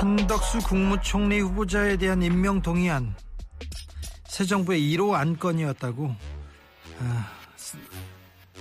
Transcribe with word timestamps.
한덕수 0.00 0.60
국무총리 0.60 1.40
후보자에 1.40 1.98
대한 1.98 2.22
임명 2.22 2.62
동의안 2.62 3.14
새 4.26 4.46
정부의 4.46 4.80
1호 4.96 5.12
안건이었다고 5.12 6.16
아, 7.00 7.30
스- 7.54 7.76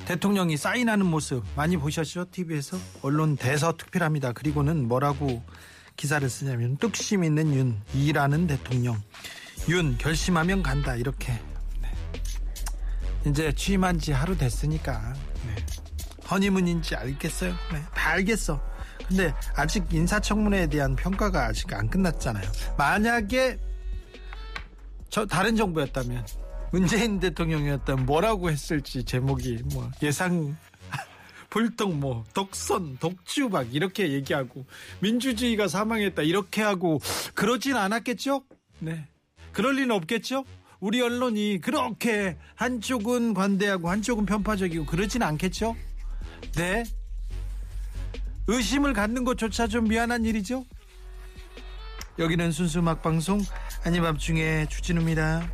대통령이 0.03 0.57
사인하는 0.57 1.05
모습 1.05 1.45
많이 1.55 1.77
보셨죠? 1.77 2.25
TV에서 2.31 2.77
언론 3.03 3.37
대서특필합니다. 3.37 4.33
그리고는 4.33 4.85
뭐라고 4.89 5.41
기사를 5.95 6.29
쓰냐면 6.29 6.75
뚝심 6.75 7.23
있는 7.23 7.53
윤 7.55 7.81
일하는 7.93 8.45
대통령 8.45 9.01
윤 9.69 9.97
결심하면 9.97 10.61
간다 10.61 10.95
이렇게 10.97 11.31
네. 11.81 11.89
이제 13.27 13.53
취임한 13.53 13.97
지 13.97 14.11
하루 14.11 14.37
됐으니까 14.37 15.13
네. 15.45 15.55
허니문인지 16.29 16.95
알겠어요? 16.97 17.53
네, 17.71 17.81
다 17.95 18.09
알겠어. 18.09 18.61
근데 19.09 19.33
아직 19.55 19.83
인사청문회에 19.91 20.67
대한 20.67 20.95
평가가 20.95 21.47
아직 21.47 21.73
안 21.73 21.89
끝났잖아요. 21.89 22.49
만약에 22.77 23.57
저 25.09 25.25
다른 25.25 25.55
정부였다면 25.55 26.25
문재인 26.71 27.19
대통령이었다면 27.19 28.05
뭐라고 28.05 28.51
했을지 28.51 29.03
제목이 29.03 29.63
뭐 29.73 29.89
예상 30.03 30.55
불똥 31.49 31.99
뭐 31.99 32.23
독선 32.35 32.97
독주 32.99 33.49
막 33.49 33.73
이렇게 33.73 34.11
얘기하고 34.11 34.65
민주주의가 34.99 35.67
사망했다 35.67 36.21
이렇게 36.21 36.61
하고 36.61 36.99
그러진 37.33 37.75
않았겠죠? 37.75 38.43
네. 38.77 39.07
그럴 39.51 39.75
리는 39.75 39.89
없겠죠? 39.89 40.45
우리 40.79 41.01
언론이 41.01 41.59
그렇게 41.61 42.37
한쪽은 42.53 43.33
관대하고 43.33 43.89
한쪽은 43.89 44.27
편파적이고 44.27 44.85
그러진 44.85 45.23
않겠죠? 45.23 45.75
네. 46.53 46.83
의심을 48.47 48.93
갖는 48.93 49.23
것조차 49.23 49.67
좀 49.67 49.87
미안한 49.87 50.25
일이죠? 50.25 50.65
여기는 52.17 52.51
순수 52.51 52.79
음악 52.79 53.01
방송 53.01 53.41
아니 53.85 54.01
밤중에 54.01 54.67
주진우입니다. 54.67 55.49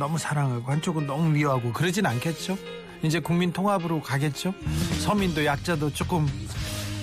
너무 0.00 0.16
사랑하고 0.16 0.72
한쪽은 0.72 1.06
너무 1.06 1.28
미워하고 1.28 1.74
그러진 1.74 2.06
않겠죠? 2.06 2.56
이제 3.02 3.20
국민 3.20 3.52
통합으로 3.52 4.00
가겠죠? 4.00 4.54
서민도 5.00 5.44
약자도 5.44 5.92
조금 5.92 6.26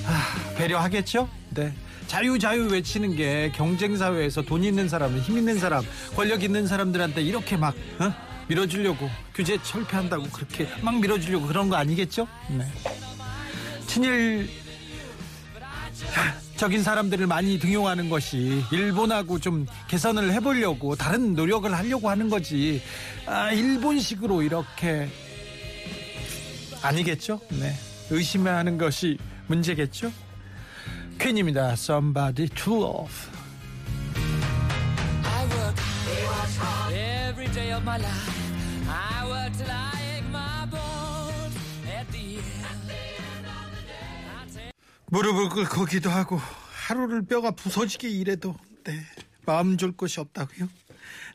아, 0.04 0.56
배려하겠죠? 0.58 1.30
네. 1.52 1.72
자유 2.08 2.40
자유 2.40 2.66
외치는 2.66 3.16
게 3.16 3.52
경쟁 3.54 3.96
사회에서 3.96 4.42
돈 4.42 4.64
있는 4.64 4.90
사람, 4.90 5.16
힘 5.20 5.38
있는 5.38 5.60
사람, 5.60 5.84
권력 6.16 6.42
있는 6.42 6.66
사람들한테 6.66 7.22
이렇게 7.22 7.56
막 7.56 7.76
어? 8.00 8.12
밀어주려고 8.48 9.10
규제 9.36 9.62
철폐한다고 9.62 10.24
그렇게 10.32 10.68
막 10.82 11.00
밀어주려고 11.00 11.46
그런 11.46 11.70
거 11.70 11.76
아니겠죠? 11.76 12.28
네. 12.50 12.66
친일 13.86 14.50
적인 16.58 16.82
사람들을 16.82 17.28
많이 17.28 17.60
등용하는 17.60 18.10
것이 18.10 18.64
일본하고 18.72 19.40
좀 19.40 19.68
개선을 19.88 20.34
해보려고 20.34 20.96
다른 20.96 21.34
노력을 21.36 21.72
하려고 21.72 22.10
하는 22.10 22.30
거지 22.30 22.82
아, 23.28 23.52
일본식으로 23.52 24.42
이렇게 24.42 25.08
아니겠죠? 26.82 27.40
네 27.52 27.74
의심하는 28.10 28.78
것이 28.80 29.20
문제겠죠? 29.46 30.12
퀸입니다. 31.20 31.74
Somebody 31.74 32.50
to 32.50 32.76
love. 32.76 33.14
Every 36.92 37.48
day 37.54 37.72
of 37.74 37.84
my 37.84 37.98
life 38.00 38.90
I 38.90 39.26
work 39.30 39.54
till 39.58 39.70
I 39.70 39.97
무릎을 45.10 45.50
꿇고 45.50 45.86
기도하고 45.86 46.40
하루를 46.88 47.26
뼈가 47.26 47.52
부서지게 47.52 48.10
일해도 48.10 48.56
네 48.84 49.02
마음 49.46 49.78
줄 49.78 49.92
곳이 49.94 50.20
없다고요. 50.20 50.68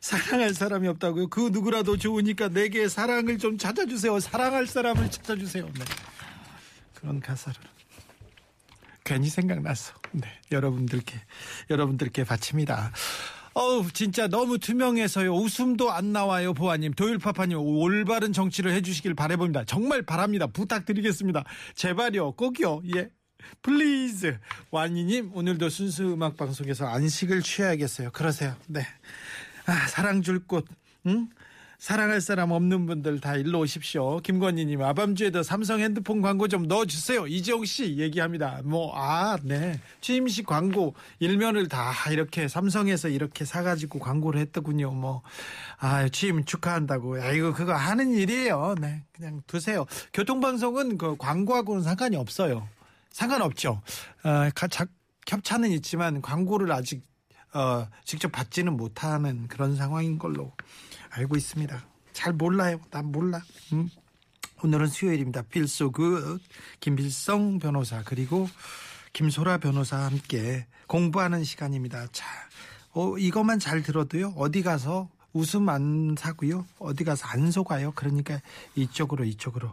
사랑할 0.01 0.53
사람이 0.53 0.87
없다고요. 0.89 1.27
그 1.27 1.49
누구라도 1.51 1.97
좋으니까 1.97 2.49
내게 2.49 2.87
사랑을 2.87 3.37
좀 3.37 3.57
찾아주세요. 3.57 4.19
사랑할 4.19 4.67
사람을 4.67 5.09
찾아주세요. 5.09 5.65
네. 5.65 5.85
그런 6.93 7.19
가사를 7.19 7.59
괜히 9.03 9.29
생각나서 9.29 9.93
네 10.11 10.27
여러분들께 10.51 11.19
여러분들께 11.69 12.23
바칩니다. 12.23 12.91
어우 13.55 13.91
진짜 13.91 14.27
너무 14.27 14.57
투명해서요 14.57 15.31
웃음도 15.31 15.91
안 15.91 16.11
나와요 16.11 16.55
보아님 16.55 16.93
도일파파님 16.93 17.59
올바른 17.59 18.33
정치를 18.33 18.71
해주시길 18.71 19.13
바라봅니다 19.13 19.63
정말 19.65 20.01
바랍니다 20.01 20.47
부탁드리겠습니다 20.47 21.43
제발요 21.75 22.31
꼭요 22.31 22.81
예 22.95 23.11
플리즈 23.61 24.37
완이님 24.71 25.31
오늘도 25.33 25.69
순수 25.69 26.13
음악 26.13 26.37
방송에서 26.37 26.87
안식을 26.87 27.41
취해야겠어요 27.41 28.11
그러세요 28.11 28.55
네 28.67 28.85
아, 29.65 29.87
사랑 29.87 30.21
줄곳 30.21 30.65
응? 31.07 31.29
사랑할 31.79 32.21
사람 32.21 32.51
없는 32.51 32.85
분들 32.85 33.19
다 33.19 33.35
일로 33.35 33.59
오십시오. 33.59 34.19
김건희님 34.19 34.81
아밤주에도 34.81 35.43
삼성 35.43 35.81
핸드폰 35.81 36.21
광고 36.21 36.47
좀 36.47 36.65
넣어주세요. 36.65 37.27
이재용 37.27 37.65
씨 37.65 37.97
얘기합니다. 37.97 38.61
뭐 38.63 38.93
아 38.95 39.37
네 39.43 39.81
취임식 39.99 40.45
광고 40.45 40.95
일면을 41.19 41.67
다 41.67 41.91
이렇게 42.09 42.47
삼성에서 42.47 43.09
이렇게 43.09 43.43
사가지고 43.43 43.99
광고를 43.99 44.39
했더군요. 44.39 44.91
뭐아 44.91 46.07
취임 46.13 46.45
축하한다고. 46.45 47.19
야 47.19 47.31
이거 47.33 47.53
그거 47.53 47.73
하는 47.73 48.13
일이에요. 48.13 48.75
네 48.79 49.03
그냥 49.11 49.41
두세요. 49.45 49.85
교통방송은 50.13 50.97
그 50.97 51.17
광고하고는 51.17 51.83
상관이 51.83 52.15
없어요. 52.15 52.65
상관없죠. 53.13 53.81
어, 54.23 54.49
가- 54.53 54.67
자- 54.67 54.85
협찬은 55.27 55.71
있지만 55.71 56.21
광고를 56.21 56.71
아직 56.73 57.05
어, 57.53 57.87
직접 58.03 58.31
받지는 58.31 58.75
못하는 58.75 59.47
그런 59.47 59.75
상황인 59.75 60.17
걸로 60.17 60.51
알고 61.11 61.37
있습니다. 61.37 61.85
잘 62.11 62.33
몰라요. 62.33 62.81
난 62.89 63.05
몰라. 63.05 63.41
음. 63.71 63.89
오늘은 64.63 64.87
수요일입니다. 64.87 65.43
So 65.55 65.91
good. 65.91 66.43
김필성 66.79 67.59
변호사 67.59 68.01
그리고 68.03 68.49
김소라 69.13 69.59
변호사 69.59 69.97
함께 69.97 70.65
공부하는 70.87 71.43
시간입니다. 71.43 72.07
자, 72.11 72.25
어, 72.93 73.17
이것만 73.19 73.59
잘 73.59 73.83
들어도요. 73.83 74.33
어디 74.35 74.63
가서 74.63 75.09
웃음 75.33 75.67
안 75.69 76.15
사고요. 76.17 76.65
어디 76.79 77.03
가서 77.03 77.27
안 77.27 77.51
속아요. 77.51 77.91
그러니까 77.95 78.39
이쪽으로 78.75 79.25
이쪽으로 79.25 79.71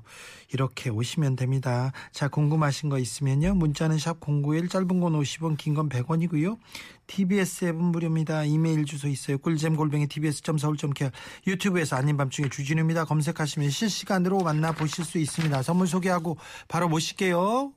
이렇게 0.53 0.91
오시면 0.91 1.37
됩니다. 1.37 1.93
자, 2.13 2.29
궁금하신 2.29 2.89
거 2.89 2.99
있으면요. 2.99 3.55
문자는 3.55 3.99
샵 3.99 4.19
091 4.21 4.69
짧은 4.69 4.89
건 5.01 5.13
50원, 5.13 5.57
긴 5.57 5.75
건 5.75 5.89
100원이고요. 5.89 6.59
TBS 7.07 7.67
앱은 7.67 7.85
무료입니다. 7.85 8.45
이메일 8.45 8.85
주소 8.85 9.07
있어요. 9.09 9.39
꿀잼 9.39 9.77
골뱅이 9.77 10.07
tbs.서울.kr 10.07 11.11
유튜브에서 11.47 11.97
아닌 11.97 12.17
밤중에 12.17 12.49
주진우입니다. 12.49 13.05
검색하시면 13.05 13.71
실시간으로 13.71 14.39
만나보실 14.41 15.05
수 15.05 15.19
있습니다. 15.19 15.63
선물 15.63 15.87
소개하고 15.87 16.39
바로 16.69 16.89
모실게요. 16.89 17.73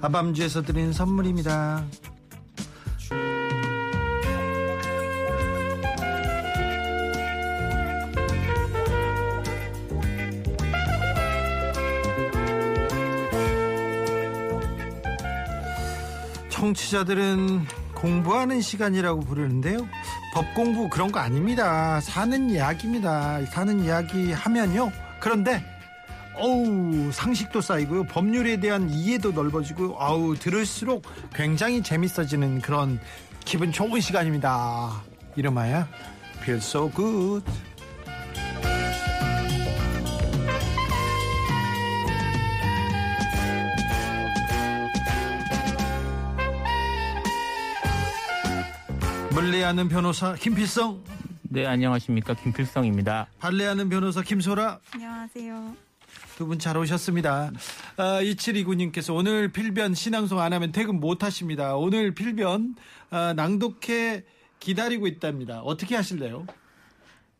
아밤주에서 0.00 0.62
드리는 0.62 0.92
선물입니다. 0.92 1.84
청취자들은 16.50 17.66
공부하는 17.94 18.60
시간이라고 18.60 19.20
부르는데요. 19.20 19.86
법 20.34 20.54
공부 20.54 20.88
그런 20.88 21.10
거 21.10 21.20
아닙니다. 21.20 22.00
사는 22.00 22.50
이야기입니다. 22.50 23.44
사는 23.46 23.80
이야기 23.84 24.32
하면요. 24.32 24.90
그런데 25.20 25.64
어우 26.38 27.10
상식도 27.12 27.60
쌓이고요. 27.60 28.04
법률에 28.04 28.60
대한 28.60 28.88
이해도 28.90 29.32
넓어지고 29.32 29.96
아우 29.98 30.36
들을수록 30.36 31.02
굉장히 31.34 31.82
재밌어지는 31.82 32.60
그런 32.60 33.00
기분 33.44 33.72
좋은 33.72 34.00
시간입니다. 34.00 35.02
이름하여 35.36 35.86
Feel 36.42 36.58
So 36.58 36.90
Good. 36.90 37.44
물리하는 49.30 49.88
변호사 49.88 50.34
김필성, 50.34 51.02
네, 51.42 51.64
안녕하십니까. 51.64 52.34
김필성입니다. 52.34 53.28
발레하는 53.38 53.88
변호사 53.88 54.20
김소라 54.20 54.80
안녕하세요. 54.92 55.87
두 56.38 56.46
분 56.46 56.60
잘 56.60 56.76
오셨습니다. 56.76 57.50
아, 57.96 58.22
2729님께서 58.22 59.12
오늘 59.12 59.50
필변 59.50 59.94
신앙송 59.94 60.38
안 60.38 60.52
하면 60.52 60.70
퇴근 60.70 61.00
못 61.00 61.24
하십니다. 61.24 61.74
오늘 61.74 62.14
필변 62.14 62.76
아, 63.10 63.32
낭독회 63.34 64.24
기다리고 64.60 65.08
있답니다. 65.08 65.60
어떻게 65.62 65.96
하실래요? 65.96 66.46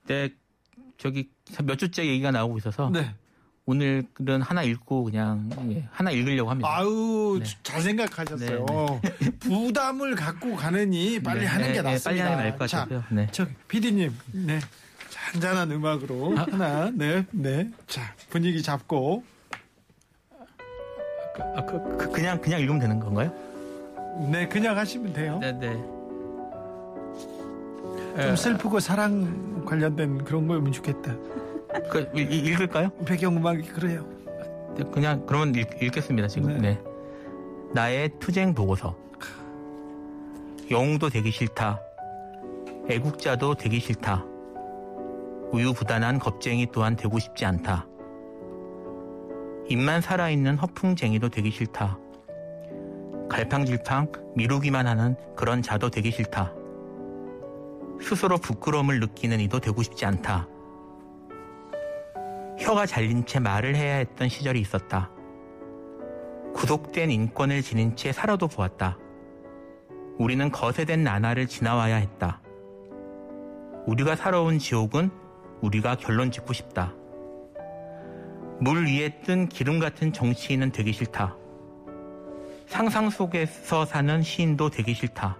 네, 0.08 0.30
저기 0.96 1.28
몇 1.62 1.76
주째 1.78 2.04
얘기가 2.06 2.32
나오고 2.32 2.58
있어서 2.58 2.90
네. 2.90 3.14
오늘은 3.66 4.40
하나 4.40 4.62
읽고 4.64 5.04
그냥 5.04 5.48
예, 5.70 5.86
하나 5.92 6.10
읽으려고 6.10 6.50
합니다. 6.50 6.68
아우 6.68 7.38
네. 7.38 7.44
잘 7.62 7.80
생각하셨어요. 7.82 8.66
네, 9.02 9.30
부담을 9.38 10.16
갖고 10.16 10.56
가느니 10.56 11.22
빨리 11.22 11.40
네, 11.40 11.46
하는 11.46 11.66
게 11.68 11.72
네, 11.74 11.82
네, 11.82 11.92
낫습니다. 11.92 12.10
빨리 12.10 12.20
하는 12.20 12.36
게 12.36 12.42
나을 12.48 12.58
것 12.58 12.66
자, 12.66 12.78
같아요. 12.80 13.04
네. 13.10 13.28
저 13.30 13.46
PD님, 13.68 14.12
네. 14.32 14.58
잔잔한 15.32 15.70
음악으로 15.70 16.36
하나, 16.36 16.90
네, 16.94 17.24
네. 17.30 17.70
자 17.86 18.14
분위기 18.30 18.62
잡고 18.62 19.22
아, 21.54 21.64
그, 21.64 21.96
그, 21.96 22.10
그냥 22.10 22.40
그냥 22.40 22.60
읽으면 22.60 22.80
되는 22.80 22.98
건가요? 22.98 23.32
네 24.30 24.48
그냥 24.48 24.76
하시면 24.76 25.12
돼요. 25.12 25.38
네, 25.40 25.52
네. 25.52 25.72
좀 28.20 28.34
슬프고 28.34 28.80
사랑 28.80 29.64
관련된 29.64 30.24
그런 30.24 30.48
거면 30.48 30.72
좋겠다. 30.72 31.14
그, 31.90 32.10
읽, 32.14 32.32
읽을까요? 32.32 32.90
배경음악이 33.04 33.62
그래요. 33.68 34.04
네, 34.76 34.82
그냥 34.90 35.24
그러면 35.26 35.54
읽, 35.54 35.68
읽겠습니다 35.80 36.26
지금. 36.26 36.60
네. 36.60 36.74
네. 36.74 36.80
나의 37.74 38.10
투쟁 38.18 38.54
보고서. 38.54 38.96
영웅도 40.70 41.10
되기 41.10 41.30
싫다. 41.30 41.80
애국자도 42.90 43.54
되기 43.54 43.78
싫다. 43.78 44.24
우유부단한 45.52 46.18
겁쟁이 46.18 46.66
또한 46.72 46.96
되고 46.96 47.18
싶지 47.18 47.44
않다. 47.44 47.86
입만 49.68 50.00
살아있는 50.00 50.56
허풍쟁이도 50.56 51.28
되기 51.28 51.50
싫다. 51.50 51.98
갈팡질팡 53.28 54.12
미루기만 54.34 54.86
하는 54.86 55.16
그런 55.36 55.62
자도 55.62 55.90
되기 55.90 56.10
싫다. 56.10 56.54
스스로 58.00 58.38
부끄러움을 58.38 59.00
느끼는 59.00 59.40
이도 59.40 59.60
되고 59.60 59.82
싶지 59.82 60.06
않다. 60.06 60.48
혀가 62.58 62.86
잘린 62.86 63.26
채 63.26 63.38
말을 63.38 63.76
해야 63.76 63.96
했던 63.96 64.28
시절이 64.28 64.60
있었다. 64.60 65.10
구속된 66.54 67.10
인권을 67.10 67.62
지닌 67.62 67.94
채 67.94 68.12
살아도 68.12 68.48
보았다. 68.48 68.98
우리는 70.18 70.50
거세된 70.50 71.04
나날을 71.04 71.46
지나와야 71.46 71.96
했다. 71.96 72.40
우리가 73.86 74.16
살아온 74.16 74.58
지옥은 74.58 75.10
우리가 75.60 75.96
결론 75.96 76.30
짓고 76.30 76.52
싶다. 76.52 76.92
물 78.60 78.86
위에 78.86 79.20
뜬 79.24 79.48
기름 79.48 79.78
같은 79.78 80.12
정치인은 80.12 80.72
되기 80.72 80.92
싫다. 80.92 81.36
상상 82.66 83.08
속에서 83.08 83.84
사는 83.84 84.22
시인도 84.22 84.70
되기 84.70 84.94
싫다. 84.94 85.38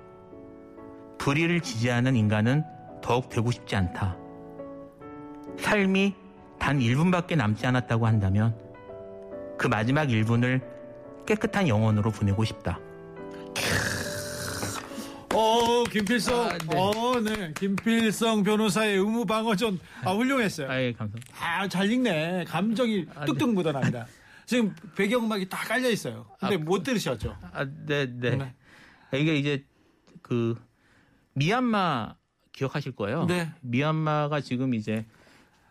불의를 1.19 1.61
지지하는 1.61 2.17
인간은 2.17 2.65
더욱 3.03 3.29
되고 3.29 3.51
싶지 3.51 3.77
않다. 3.77 4.17
삶이 5.59 6.15
단 6.59 6.79
1분밖에 6.79 7.37
남지 7.37 7.67
않았다고 7.67 8.07
한다면 8.07 8.57
그 9.59 9.67
마지막 9.67 10.07
1분을 10.09 10.61
깨끗한 11.27 11.69
영혼으로 11.69 12.11
보내고 12.11 12.45
싶다. 12.45 12.79
어, 15.39 15.85
김필성. 15.85 16.41
아, 16.49 16.59
네. 16.59 16.77
어, 16.77 17.21
네. 17.21 17.53
김필성 17.57 18.43
변호사의 18.43 18.97
의무 18.97 19.25
방어전. 19.25 19.79
아, 20.05 20.13
훌륭했어요. 20.13 20.69
아 20.69 20.81
예 20.81 20.93
감사합니다. 20.93 21.33
아, 21.41 21.69
잘 21.69 21.91
읽네. 21.93 22.45
감정이 22.49 23.07
아, 23.15 23.25
뚝뚝 23.25 23.55
묻어납니다. 23.55 24.07
지금 24.47 24.75
배경음악이 24.97 25.49
다 25.49 25.59
깔려 25.59 25.91
있어요. 25.91 26.27
근데 26.41 26.57
아, 26.57 26.59
못 26.59 26.83
들으셨죠? 26.83 27.37
아, 27.53 27.65
네, 27.87 28.07
네. 28.07 28.37
네. 28.37 28.55
이게 29.21 29.37
이제 29.37 29.65
그 30.23 30.57
미얀마 31.35 32.17
기억하실 32.53 32.93
거예요. 32.97 33.27
네. 33.27 33.53
미얀마가 33.61 34.41
지금 34.41 34.75
이제 34.75 35.07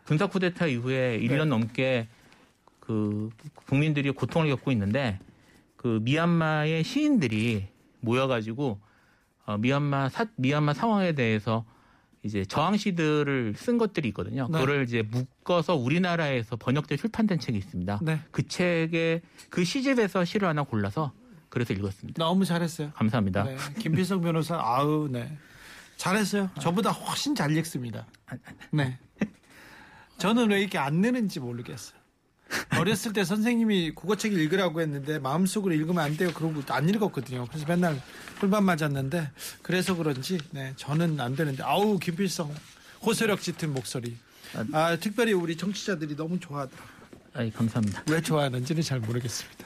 군사 0.06 0.26
쿠데타 0.28 0.66
이후에 0.66 1.20
1년 1.20 1.40
네. 1.40 1.44
넘게 1.44 2.08
그 2.80 3.28
국민들이 3.66 4.10
고통을 4.12 4.48
겪고 4.48 4.72
있는데 4.72 5.18
그 5.76 6.00
미얀마의 6.02 6.84
시인들이 6.84 7.68
모여가지고 8.00 8.80
어, 9.48 9.56
미얀마 9.56 10.10
사, 10.10 10.26
미얀마 10.36 10.74
상황에 10.74 11.12
대해서 11.12 11.64
이제 12.22 12.44
저항시들을 12.44 13.54
쓴 13.56 13.78
것들이 13.78 14.08
있거든요. 14.08 14.46
네. 14.46 14.52
그거를 14.52 14.84
이제 14.84 15.00
묶어서 15.00 15.74
우리나라에서 15.74 16.56
번역돼 16.56 16.98
출판된 16.98 17.38
책이 17.38 17.56
있습니다. 17.56 18.00
네. 18.02 18.20
그 18.30 18.46
책에 18.46 19.22
그 19.48 19.64
시집에서 19.64 20.26
시를 20.26 20.48
하나 20.48 20.64
골라서 20.64 21.12
그래서 21.48 21.72
읽었습니다. 21.72 22.22
너무 22.22 22.44
잘했어요. 22.44 22.90
감사합니다. 22.94 23.44
네. 23.44 23.56
김필성 23.78 24.20
변호사, 24.20 24.56
아우, 24.60 25.08
네. 25.10 25.38
잘했어요. 25.96 26.50
저보다 26.60 26.90
훨씬 26.90 27.34
잘 27.34 27.56
읽습니다. 27.56 28.06
네. 28.70 28.98
저는 30.18 30.50
왜 30.50 30.60
이렇게 30.60 30.76
안 30.76 30.96
느는지 30.96 31.40
모르겠어요. 31.40 31.97
어렸을 32.78 33.12
때 33.12 33.24
선생님이 33.24 33.92
국어책 33.92 34.32
읽으라고 34.32 34.80
했는데 34.80 35.18
마음속으로 35.18 35.74
읽으면 35.74 36.02
안 36.02 36.16
돼요. 36.16 36.32
그러고 36.32 36.62
안 36.68 36.88
읽었거든요. 36.88 37.46
그래서 37.48 37.66
맨날 37.66 38.00
꿀밤 38.40 38.64
맞았는데 38.64 39.30
그래서 39.62 39.94
그런지 39.94 40.38
네, 40.50 40.72
저는 40.76 41.20
안 41.20 41.36
되는데 41.36 41.62
아우 41.62 41.98
김필성 41.98 42.54
호소력 43.02 43.40
짙은 43.40 43.72
목소리. 43.72 44.16
아 44.72 44.96
특별히 44.96 45.32
우리 45.32 45.56
청취자들이 45.56 46.16
너무 46.16 46.40
좋아하더라. 46.40 46.82
아이, 47.34 47.50
감사합니다. 47.50 48.02
왜 48.10 48.20
좋아하는지는 48.20 48.82
잘 48.82 48.98
모르겠습니다. 49.00 49.57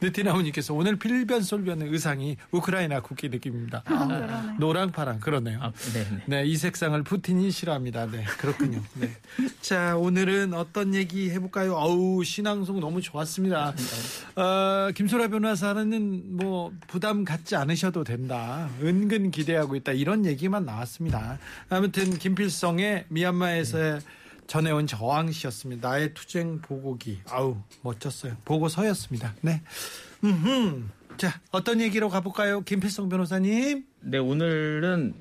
느티나무님께서 0.00 0.74
오늘 0.74 0.96
필변 0.96 1.42
솔변의 1.42 1.88
의상이 1.88 2.36
우크라이나 2.50 3.00
국기 3.00 3.28
느낌입니다. 3.28 3.82
아, 3.86 4.56
노랑 4.58 4.92
파랑 4.92 5.20
그러네요. 5.20 5.58
아, 5.62 5.72
네, 5.92 6.06
네. 6.10 6.22
네, 6.26 6.44
이 6.44 6.56
색상을 6.56 7.02
푸틴이 7.02 7.50
싫어합니다. 7.50 8.06
네, 8.10 8.24
그렇군요. 8.38 8.82
네. 8.94 9.10
자, 9.60 9.96
오늘은 9.96 10.54
어떤 10.54 10.94
얘기 10.94 11.30
해볼까요? 11.30 11.74
어우, 11.74 12.24
신앙송 12.24 12.80
너무 12.80 13.00
좋았습니다. 13.00 13.74
어, 14.36 14.90
김소라 14.94 15.28
변호사는 15.28 16.36
뭐 16.36 16.72
부담 16.86 17.24
갖지 17.24 17.56
않으셔도 17.56 18.04
된다. 18.04 18.68
은근 18.82 19.30
기대하고 19.30 19.76
있다. 19.76 19.92
이런 19.92 20.26
얘기만 20.26 20.64
나왔습니다. 20.64 21.38
아무튼 21.68 22.16
김필성의 22.18 23.06
미얀마에서의 23.08 24.00
전해온 24.46 24.86
저항시였습니다. 24.86 25.88
나의 25.88 26.14
투쟁 26.14 26.60
보고기. 26.60 27.20
아우, 27.28 27.56
멋졌어요. 27.82 28.36
보고서였습니다. 28.44 29.34
네. 29.42 29.62
음, 30.24 30.90
자, 31.16 31.40
어떤 31.50 31.80
얘기로 31.80 32.08
가볼까요? 32.08 32.60
김필성 32.62 33.08
변호사님. 33.08 33.84
네, 34.00 34.18
오늘은 34.18 35.14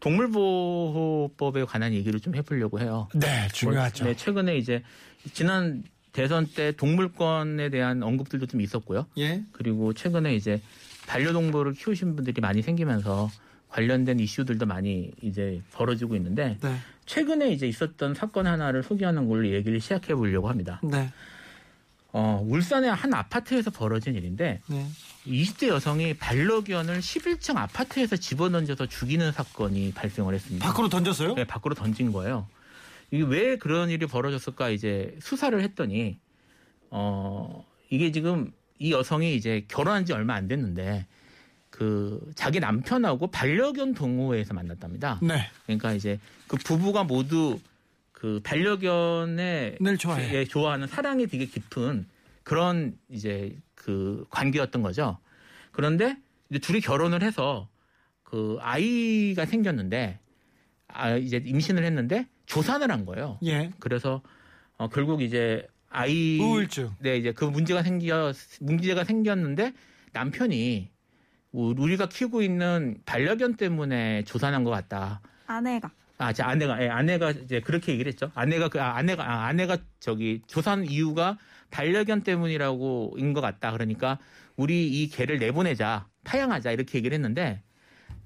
동물보호법에 0.00 1.64
관한 1.64 1.92
얘기를 1.92 2.20
좀 2.20 2.34
해보려고 2.34 2.80
해요. 2.80 3.08
네, 3.14 3.48
중요하죠. 3.52 4.04
네, 4.04 4.16
최근에 4.16 4.56
이제 4.56 4.82
지난 5.32 5.82
대선 6.12 6.46
때 6.46 6.72
동물권에 6.72 7.70
대한 7.70 8.02
언급들도 8.02 8.46
좀 8.46 8.60
있었고요. 8.60 9.06
예. 9.18 9.42
그리고 9.52 9.92
최근에 9.92 10.34
이제 10.36 10.60
반려동물을 11.06 11.72
키우신 11.72 12.16
분들이 12.16 12.40
많이 12.40 12.62
생기면서 12.62 13.30
관련된 13.74 14.20
이슈들도 14.20 14.66
많이 14.66 15.10
이제 15.20 15.60
벌어지고 15.72 16.14
있는데 16.14 16.56
네. 16.62 16.76
최근에 17.06 17.50
이제 17.50 17.66
있었던 17.66 18.14
사건 18.14 18.46
하나를 18.46 18.84
소개하는 18.84 19.28
걸로 19.28 19.48
얘기를 19.48 19.80
시작해 19.80 20.14
보려고 20.14 20.48
합니다. 20.48 20.80
네. 20.84 21.12
어, 22.12 22.40
울산의 22.46 22.94
한 22.94 23.12
아파트에서 23.12 23.72
벌어진 23.72 24.14
일인데 24.14 24.60
네. 24.68 24.86
20대 25.26 25.66
여성이 25.66 26.14
반려견을 26.14 27.00
11층 27.00 27.56
아파트에서 27.56 28.16
집어던져서 28.16 28.86
죽이는 28.86 29.32
사건이 29.32 29.92
발생을 29.92 30.34
했습니다. 30.34 30.64
밖으로 30.64 30.88
던졌어요? 30.88 31.34
네, 31.34 31.44
밖으로 31.44 31.74
던진 31.74 32.12
거예요. 32.12 32.46
이게 33.10 33.24
왜 33.24 33.56
그런 33.56 33.90
일이 33.90 34.06
벌어졌을까 34.06 34.68
이제 34.68 35.16
수사를 35.20 35.60
했더니 35.60 36.20
어 36.90 37.66
이게 37.90 38.12
지금 38.12 38.52
이 38.78 38.92
여성이 38.92 39.34
이제 39.34 39.64
결혼한 39.66 40.04
지 40.04 40.12
얼마 40.12 40.34
안 40.34 40.46
됐는데 40.46 41.06
그 41.74 42.30
자기 42.36 42.60
남편하고 42.60 43.32
반려견 43.32 43.94
동호회에서 43.94 44.54
만났답니다. 44.54 45.18
네. 45.20 45.50
그러니까 45.64 45.92
이제 45.92 46.20
그 46.46 46.56
부부가 46.56 47.02
모두 47.02 47.58
그 48.12 48.40
반려견에 48.44 49.78
늘 49.80 49.98
좋아해. 49.98 50.32
예, 50.34 50.44
좋아하는 50.44 50.86
사랑이 50.86 51.26
되게 51.26 51.46
깊은 51.46 52.06
그런 52.44 52.96
이제 53.10 53.56
그 53.74 54.24
관계였던 54.30 54.82
거죠. 54.82 55.18
그런데 55.72 56.16
이제 56.48 56.60
둘이 56.60 56.80
결혼을 56.80 57.24
해서 57.24 57.68
그 58.22 58.56
아이가 58.60 59.44
생겼는데 59.44 60.20
아 60.86 61.16
이제 61.16 61.42
임신을 61.44 61.82
했는데 61.82 62.28
조산을 62.46 62.92
한 62.92 63.04
거예요. 63.04 63.40
예. 63.46 63.72
그래서 63.80 64.22
어, 64.76 64.88
결국 64.88 65.22
이제 65.22 65.66
아이 65.90 66.38
우울증. 66.38 66.92
네 67.00 67.16
이제 67.16 67.32
그 67.32 67.44
문제가 67.44 67.82
생겨 67.82 68.32
문제가 68.60 69.02
생겼는데 69.02 69.72
남편이 70.12 70.93
우- 71.54 71.72
우리가 71.78 72.06
키우고 72.08 72.42
있는 72.42 72.98
반려견 73.06 73.54
때문에 73.54 74.24
조산한 74.24 74.64
것 74.64 74.70
같다. 74.70 75.20
아내가 75.46 75.90
아, 76.18 76.32
제 76.32 76.42
아내가, 76.42 76.80
예, 76.82 76.88
아내가 76.88 77.30
이제 77.30 77.60
그렇게 77.60 77.92
얘기를 77.92 78.10
했죠. 78.12 78.30
아내가 78.34 78.68
그, 78.68 78.80
아, 78.80 78.96
아내가, 78.96 79.24
아, 79.28 79.46
아내가 79.46 79.76
저기 80.00 80.42
조산 80.46 80.84
이유가 80.84 81.38
반려견 81.70 82.22
때문이라고인 82.22 83.32
것 83.32 83.40
같다. 83.40 83.72
그러니까 83.72 84.18
우리 84.56 84.86
이 84.88 85.08
개를 85.08 85.38
내보내자, 85.38 86.06
파양하자 86.24 86.70
이렇게 86.72 86.98
얘기를 86.98 87.14
했는데 87.16 87.62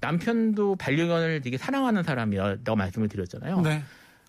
남편도 0.01 0.75
반려견을 0.77 1.41
되게 1.41 1.57
사랑하는 1.57 2.03
사람이라고 2.03 2.75
말씀을 2.75 3.09
드렸잖아요. 3.09 3.61
네. 3.61 3.83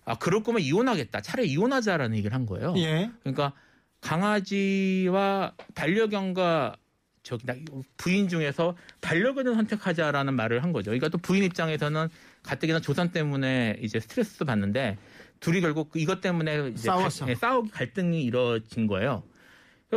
아, 0.05 0.15
그럴 0.15 0.41
거면 0.43 0.61
이혼하겠다. 0.63 1.21
차라리 1.21 1.49
이혼하자라는 1.51 2.17
얘기를 2.17 2.33
한 2.35 2.45
거예요. 2.47 2.73
예. 2.77 3.11
그러니까 3.21 3.53
강아지와 4.01 5.53
반려견과 5.75 6.75
저기 7.23 7.45
나- 7.45 7.55
부인 7.97 8.27
중에서 8.27 8.75
반려견을 9.01 9.53
선택하자라는 9.55 10.33
말을 10.33 10.63
한 10.63 10.71
거죠. 10.71 10.89
그러니까 10.91 11.09
또 11.09 11.17
부인 11.17 11.43
입장에서는 11.43 12.09
가뜩이나 12.43 12.79
조산 12.79 13.11
때문에 13.11 13.77
이제 13.81 13.99
스트레스도 13.99 14.45
받는데 14.45 14.97
둘이 15.39 15.61
결국 15.61 15.91
이것 15.95 16.21
때문에 16.21 16.75
싸웠어. 16.75 17.25
갈, 17.25 17.31
예, 17.31 17.35
싸우기 17.35 17.71
갈등이 17.71 18.23
이뤄진 18.23 18.87
거예요. 18.87 19.23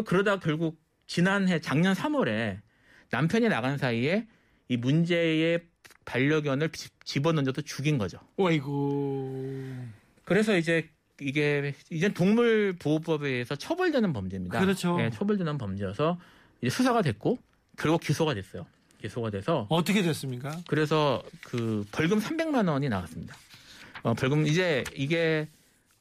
그러다 0.06 0.38
결국 0.40 0.78
지난해 1.06 1.60
작년 1.60 1.94
3월에 1.94 2.60
남편이 3.10 3.48
나간 3.48 3.78
사이에 3.78 4.26
이 4.68 4.76
문제의 4.76 5.60
반려견을 6.04 6.70
집- 6.72 6.92
집어던져서 7.04 7.62
죽인 7.62 7.96
거죠. 7.96 8.18
어이구. 8.36 9.74
그래서 10.24 10.56
이제 10.56 10.90
이게 11.20 11.74
이제 11.90 12.08
동물 12.12 12.74
보호법에 12.78 13.28
의해서 13.28 13.54
처벌되는 13.54 14.12
범죄입니다. 14.12 14.60
그렇죠. 14.60 14.98
예, 15.00 15.10
처벌되는 15.10 15.56
범죄여서 15.58 16.18
이제 16.60 16.70
수사가 16.70 17.02
됐고 17.02 17.38
결국 17.78 18.00
기소가 18.00 18.34
됐어요. 18.34 18.66
기소가 19.00 19.30
돼서 19.30 19.66
어떻게 19.68 20.02
됐습니까? 20.02 20.58
그래서 20.66 21.22
그 21.42 21.84
벌금 21.92 22.18
300만 22.18 22.68
원이 22.68 22.88
나왔습니다. 22.88 23.36
어, 24.02 24.14
벌금 24.14 24.46
이제 24.46 24.84
이게 24.94 25.48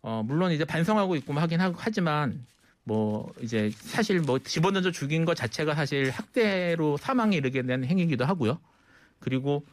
어, 0.02 0.24
물론 0.26 0.52
이제 0.52 0.66
반성하고 0.66 1.16
있고 1.18 1.34
뭐 1.34 1.42
하긴 1.42 1.60
하, 1.62 1.74
하지만 1.76 2.46
뭐 2.84 3.34
이제 3.42 3.72
사실 3.76 4.20
뭐 4.20 4.40
집어던져 4.40 4.92
죽인 4.92 5.26
것 5.26 5.36
자체가 5.36 5.76
사실 5.76 6.10
학대로 6.10 6.98
사망에 6.98 7.36
이르게 7.38 7.62
된 7.62 7.84
행위이기도 7.86 8.26
하고요. 8.26 8.60
그리고 9.20 9.66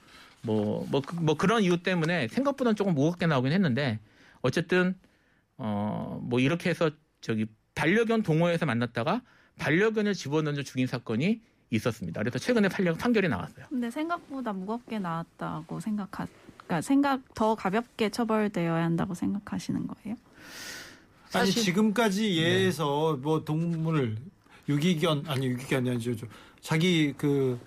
뭐, 0.42 0.86
뭐, 0.88 1.00
그- 1.00 1.16
뭐 1.16 1.36
그런 1.36 1.62
이유 1.62 1.82
때문에 1.82 2.28
생각보다는 2.28 2.76
조금 2.76 2.94
무겁게 2.94 3.26
나오긴 3.26 3.52
했는데 3.52 3.98
어쨌든 4.42 4.94
어, 5.58 6.18
뭐 6.22 6.40
이렇게 6.40 6.70
해서 6.70 6.90
저기 7.20 7.46
반려견 7.74 8.22
동호회에서 8.22 8.64
만났다가 8.66 9.22
반려견을 9.60 10.14
집어던져 10.14 10.62
죽인 10.62 10.86
사건이 10.86 11.40
있었습니다. 11.70 12.20
그래서 12.20 12.38
최근에 12.38 12.68
판결, 12.68 12.94
판결이 12.94 13.28
나왔어요. 13.28 13.66
근데 13.68 13.90
생각보다 13.90 14.52
무겁게 14.52 14.98
나왔다고 14.98 15.78
생각하 15.78 16.26
그러니까 16.56 16.80
생각 16.80 17.20
더 17.34 17.54
가볍게 17.54 18.08
처벌되어야 18.10 18.82
한다고 18.84 19.14
생각하시는 19.14 19.86
거예요? 19.86 20.16
아니 21.32 21.46
사실- 21.46 21.62
지금까지 21.62 22.36
예에서 22.38 23.16
뭐 23.22 23.44
동물 23.44 24.16
유기견 24.68 25.24
아니 25.28 25.46
유기견이 25.46 25.90
아니죠. 25.90 26.16
저- 26.16 26.26
자기 26.60 27.14
그 27.16 27.58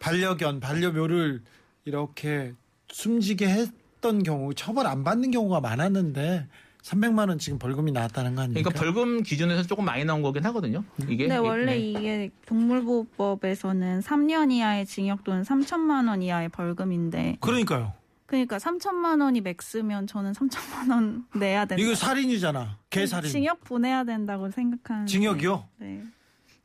반려견 0.00 0.60
반려묘를 0.60 1.40
이렇게 1.84 2.52
숨지게 2.90 3.48
했던 3.48 4.22
경우 4.22 4.52
처벌 4.54 4.86
안 4.86 5.04
받는 5.04 5.30
경우가 5.30 5.60
많았는데 5.60 6.48
300만 6.82 7.28
원 7.28 7.38
지금 7.38 7.58
벌금이 7.58 7.92
나왔다는 7.92 8.34
거 8.34 8.42
아닙니까? 8.42 8.68
그러니까 8.70 8.80
벌금 8.84 9.22
기준에서 9.22 9.62
조금 9.64 9.84
많이 9.84 10.04
나온 10.04 10.20
거긴 10.20 10.44
하거든요. 10.46 10.82
이게 11.02 11.06
근데 11.06 11.24
이게- 11.26 11.36
원래 11.36 11.72
네. 11.76 11.78
이게 11.78 12.30
동물보호법에서는 12.46 14.00
3년 14.00 14.50
이하의 14.52 14.86
징역 14.86 15.22
또는 15.22 15.42
3천만 15.42 16.08
원 16.08 16.22
이하의 16.22 16.48
벌금인데 16.48 17.36
그러니까요. 17.40 17.94
그러니까 18.26 18.58
3천만 18.58 19.22
원이 19.22 19.42
맥스면 19.42 20.06
저는 20.06 20.32
3천만 20.32 20.90
원 20.90 21.24
내야 21.36 21.66
된다. 21.66 21.80
이거 21.82 21.94
살인이잖아. 21.94 22.78
개 22.90 23.06
살인. 23.06 23.30
징역 23.30 23.60
보내야 23.62 24.02
된다고 24.04 24.50
생각하는 24.50 25.06
징역이요? 25.06 25.68
네. 25.76 26.02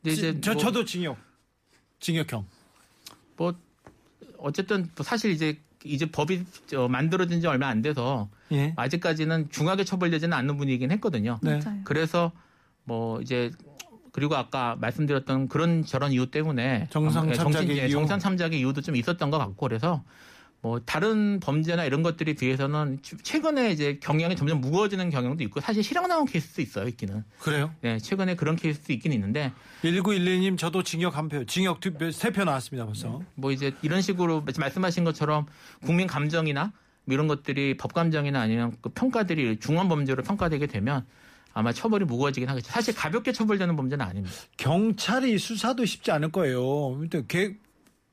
근데 0.02 0.14
이제 0.14 0.34
지- 0.34 0.42
저 0.42 0.54
뭐- 0.54 0.62
저도 0.64 0.86
징역. 0.86 1.18
징역형. 2.00 2.46
뭐 3.36 3.54
어쨌든 4.40 4.90
또 4.96 5.04
사실 5.04 5.30
이제 5.32 5.60
이제 5.84 6.06
법이 6.06 6.44
저 6.68 6.88
만들어진 6.88 7.42
지 7.42 7.48
얼마 7.48 7.68
안 7.68 7.82
돼서 7.82 8.30
예. 8.52 8.74
아직까지는 8.76 9.50
중하게 9.52 9.84
처벌되지는 9.84 10.36
않는 10.38 10.58
분이긴 10.58 10.92
했거든요. 10.92 11.40
네. 11.42 11.60
그래서 11.84 12.32
뭐 12.84 13.22
이제 13.22 13.52
그리고 14.12 14.36
아까 14.36 14.76
말씀드렸던 14.80 15.48
그런 15.48 15.86
저런 15.86 16.12
이유 16.12 16.32
때문에 16.32 16.88
정상 16.90 17.30
예, 17.30 17.34
참작의 17.34 17.68
정신- 17.68 17.78
예, 17.84 17.86
이유. 17.88 17.92
정상 17.92 18.20
참작의 18.20 18.60
이유도 18.60 18.82
좀 18.82 18.96
있었던 18.96 19.30
것 19.30 19.38
같고 19.38 19.56
그래서 19.68 20.04
뭐 20.62 20.80
다른 20.86 21.40
범죄나 21.40 21.86
이런 21.86 22.02
것들에 22.02 22.34
비해서는 22.34 23.00
추- 23.04 23.18
최근에 23.18 23.72
이제 23.72 24.00
경향이 24.02 24.36
점점 24.36 24.60
무거워지는 24.60 25.12
경향도 25.12 25.44
있고 25.46 25.62
사실 25.62 25.84
실형 25.84 26.08
나온 26.08 26.26
케이스도 26.26 26.62
있어요 26.62 26.88
있기는. 26.88 27.24
그래요? 27.40 27.74
네, 27.82 28.00
최근에 28.00 28.36
그런 28.36 28.56
케이스도 28.56 28.92
있긴 28.92 29.14
있는데 29.14 29.52
1912님 29.84 30.58
저도 30.58 30.82
징역 30.84 31.16
한 31.16 31.30
표. 31.30 31.46
징역 31.46 31.80
세표 32.12 32.44
나왔습니다 32.44 32.86
벌써. 32.86 33.22
뭐 33.36 33.52
이제 33.52 33.72
이런 33.84 34.02
식으로 34.02 34.44
말씀하신 34.58 35.04
것처럼 35.04 35.46
국민 35.86 36.08
감정이나 36.08 36.74
뭐 37.06 37.14
이런 37.14 37.28
것들이 37.28 37.78
법 37.78 37.94
감정이나 37.94 38.42
아니면 38.42 38.76
그 38.82 38.90
평가들이 38.90 39.60
중한 39.60 39.88
범죄로 39.88 40.24
평가되게 40.24 40.66
되면 40.66 41.06
아마 41.54 41.72
처벌이 41.72 42.04
무거워지긴 42.06 42.50
하겠죠. 42.50 42.72
사실 42.72 42.96
가볍게 42.96 43.32
처벌되는 43.32 43.76
범죄는 43.76 44.04
아닙니다. 44.06 44.36
경찰이 44.58 45.38
수사도 45.38 45.86
쉽지 45.86 46.12
않을 46.12 46.32
거예요. 46.32 46.98
근데 46.98 47.24
개 47.28 47.56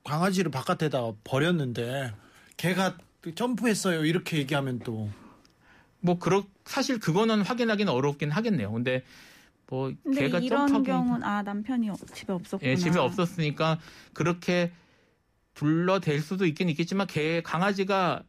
강아지를 0.05 0.51
바깥에다 0.51 1.13
버렸는데 1.25 2.13
개가 2.57 2.97
점프했어요. 3.35 4.05
이렇게 4.05 4.39
얘기하면 4.39 4.79
또 4.81 5.09
뭐 6.01 6.19
그렇 6.19 6.45
사실 6.67 7.01
그거는 7.01 7.41
확인하기는 7.41 7.91
어렵긴 7.91 8.31
하겠네요. 8.31 8.71
근데 8.71 9.03
뭐 9.69 9.91
근데 10.03 10.21
걔가 10.21 10.39
이런 10.39 10.67
점프하기 10.69 10.87
경우는 10.87 11.23
아 11.25 11.41
남편이 11.43 11.89
없- 11.89 12.15
집에 12.15 12.31
없었구나. 12.35 12.71
예, 12.71 12.77
집에 12.77 12.99
없었으니까 12.99 13.81
그렇게 14.13 14.71
둘러댈 15.55 16.21
수도 16.21 16.45
있긴 16.45 16.69
있겠지만 16.69 17.07
개 17.07 17.41
강아지가 17.41 18.23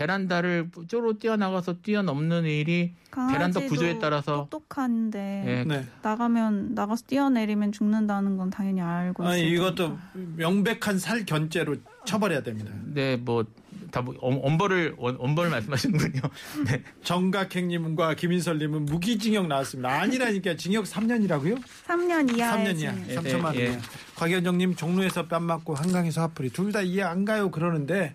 베란다를 0.00 0.68
쪼로 0.88 1.18
뛰어나가서 1.18 1.76
뛰어넘는 1.82 2.44
일이 2.44 2.92
베란다 3.10 3.38
강아지도 3.60 3.66
구조에 3.66 3.98
따라서 3.98 4.46
똑똑한데 4.50 5.44
예, 5.46 5.64
네. 5.64 5.86
나가면 6.02 6.74
나가서 6.74 7.04
뛰어내리면 7.06 7.72
죽는다는 7.72 8.36
건 8.36 8.50
당연히 8.50 8.82
알고 8.82 9.22
있어요. 9.24 9.42
이것도 9.42 9.98
명백한 10.36 10.98
살견죄로 10.98 11.76
처벌해야 12.04 12.42
됩니다. 12.42 12.70
네, 12.84 13.16
뭐, 13.16 13.46
다, 13.90 14.02
뭐, 14.02 14.14
엄- 14.20 14.38
엄벌을, 14.42 14.96
원- 14.98 15.16
엄벌을 15.18 15.50
말씀하시는군요. 15.50 16.20
네. 16.68 16.82
정각행님과 17.02 18.14
김인설님은 18.14 18.84
무기징역 18.84 19.46
나왔습니다. 19.46 19.88
아니라니까 20.02 20.56
징역 20.56 20.84
3년이라고요? 20.84 21.58
3년 21.86 22.36
이하의 22.36 22.66
3년 22.74 22.80
이하. 22.80 22.94
예, 23.08 23.16
3천만 23.16 23.44
원. 23.46 23.54
예, 23.56 23.64
이하. 23.64 23.72
예. 23.74 23.78
곽현정님 24.16 24.76
종로에서 24.76 25.26
뺨 25.26 25.44
맞고 25.44 25.74
한강에서 25.74 26.20
화풀이 26.20 26.50
둘 26.50 26.72
다 26.72 26.82
이해 26.82 27.02
안 27.02 27.24
가요 27.24 27.50
그러는데 27.50 28.14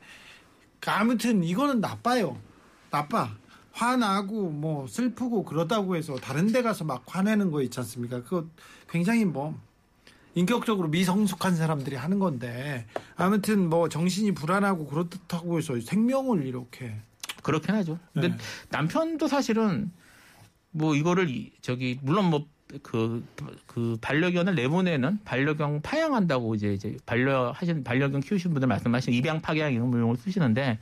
아무튼 0.85 1.43
이거는 1.43 1.79
나빠요. 1.81 2.38
나빠. 2.89 3.29
화나고 3.73 4.50
뭐 4.50 4.85
슬프고 4.88 5.43
그러다고 5.43 5.95
해서 5.95 6.15
다른 6.15 6.47
데 6.51 6.61
가서 6.61 6.83
막 6.83 7.03
화내는 7.07 7.51
거 7.51 7.61
있지 7.61 7.79
않습니까? 7.79 8.21
그거 8.23 8.45
굉장히 8.89 9.23
뭐 9.23 9.57
인격적으로 10.35 10.89
미성숙한 10.89 11.55
사람들이 11.55 11.95
하는 11.95 12.19
건데 12.19 12.85
아무튼 13.15 13.69
뭐 13.69 13.88
정신이 13.88 14.33
불안하고 14.33 14.88
그렇다고 14.88 15.57
해서 15.57 15.79
생명을 15.79 16.45
이렇게 16.45 16.95
그렇긴 17.43 17.75
하죠. 17.75 17.97
근데 18.13 18.29
네. 18.29 18.38
남편도 18.69 19.27
사실은 19.29 19.91
뭐 20.71 20.95
이거를 20.95 21.29
이- 21.29 21.51
저기, 21.61 21.97
물론 22.01 22.25
뭐, 22.29 22.45
그, 22.84 23.24
그 23.68 23.98
반려견을 24.01 24.56
내보내는 24.56 25.20
반려견 25.25 25.82
파양한다고 25.82 26.56
이제 26.56 26.74
이제 26.74 26.98
반려하신, 27.06 27.84
반려견 27.84 28.22
키우시는 28.22 28.54
분들 28.54 28.68
말씀하신 28.68 29.13
입양 29.13 29.42
파양 29.42 29.74
이런 29.74 29.92
용어를 29.92 30.18
쓰시는데 30.18 30.80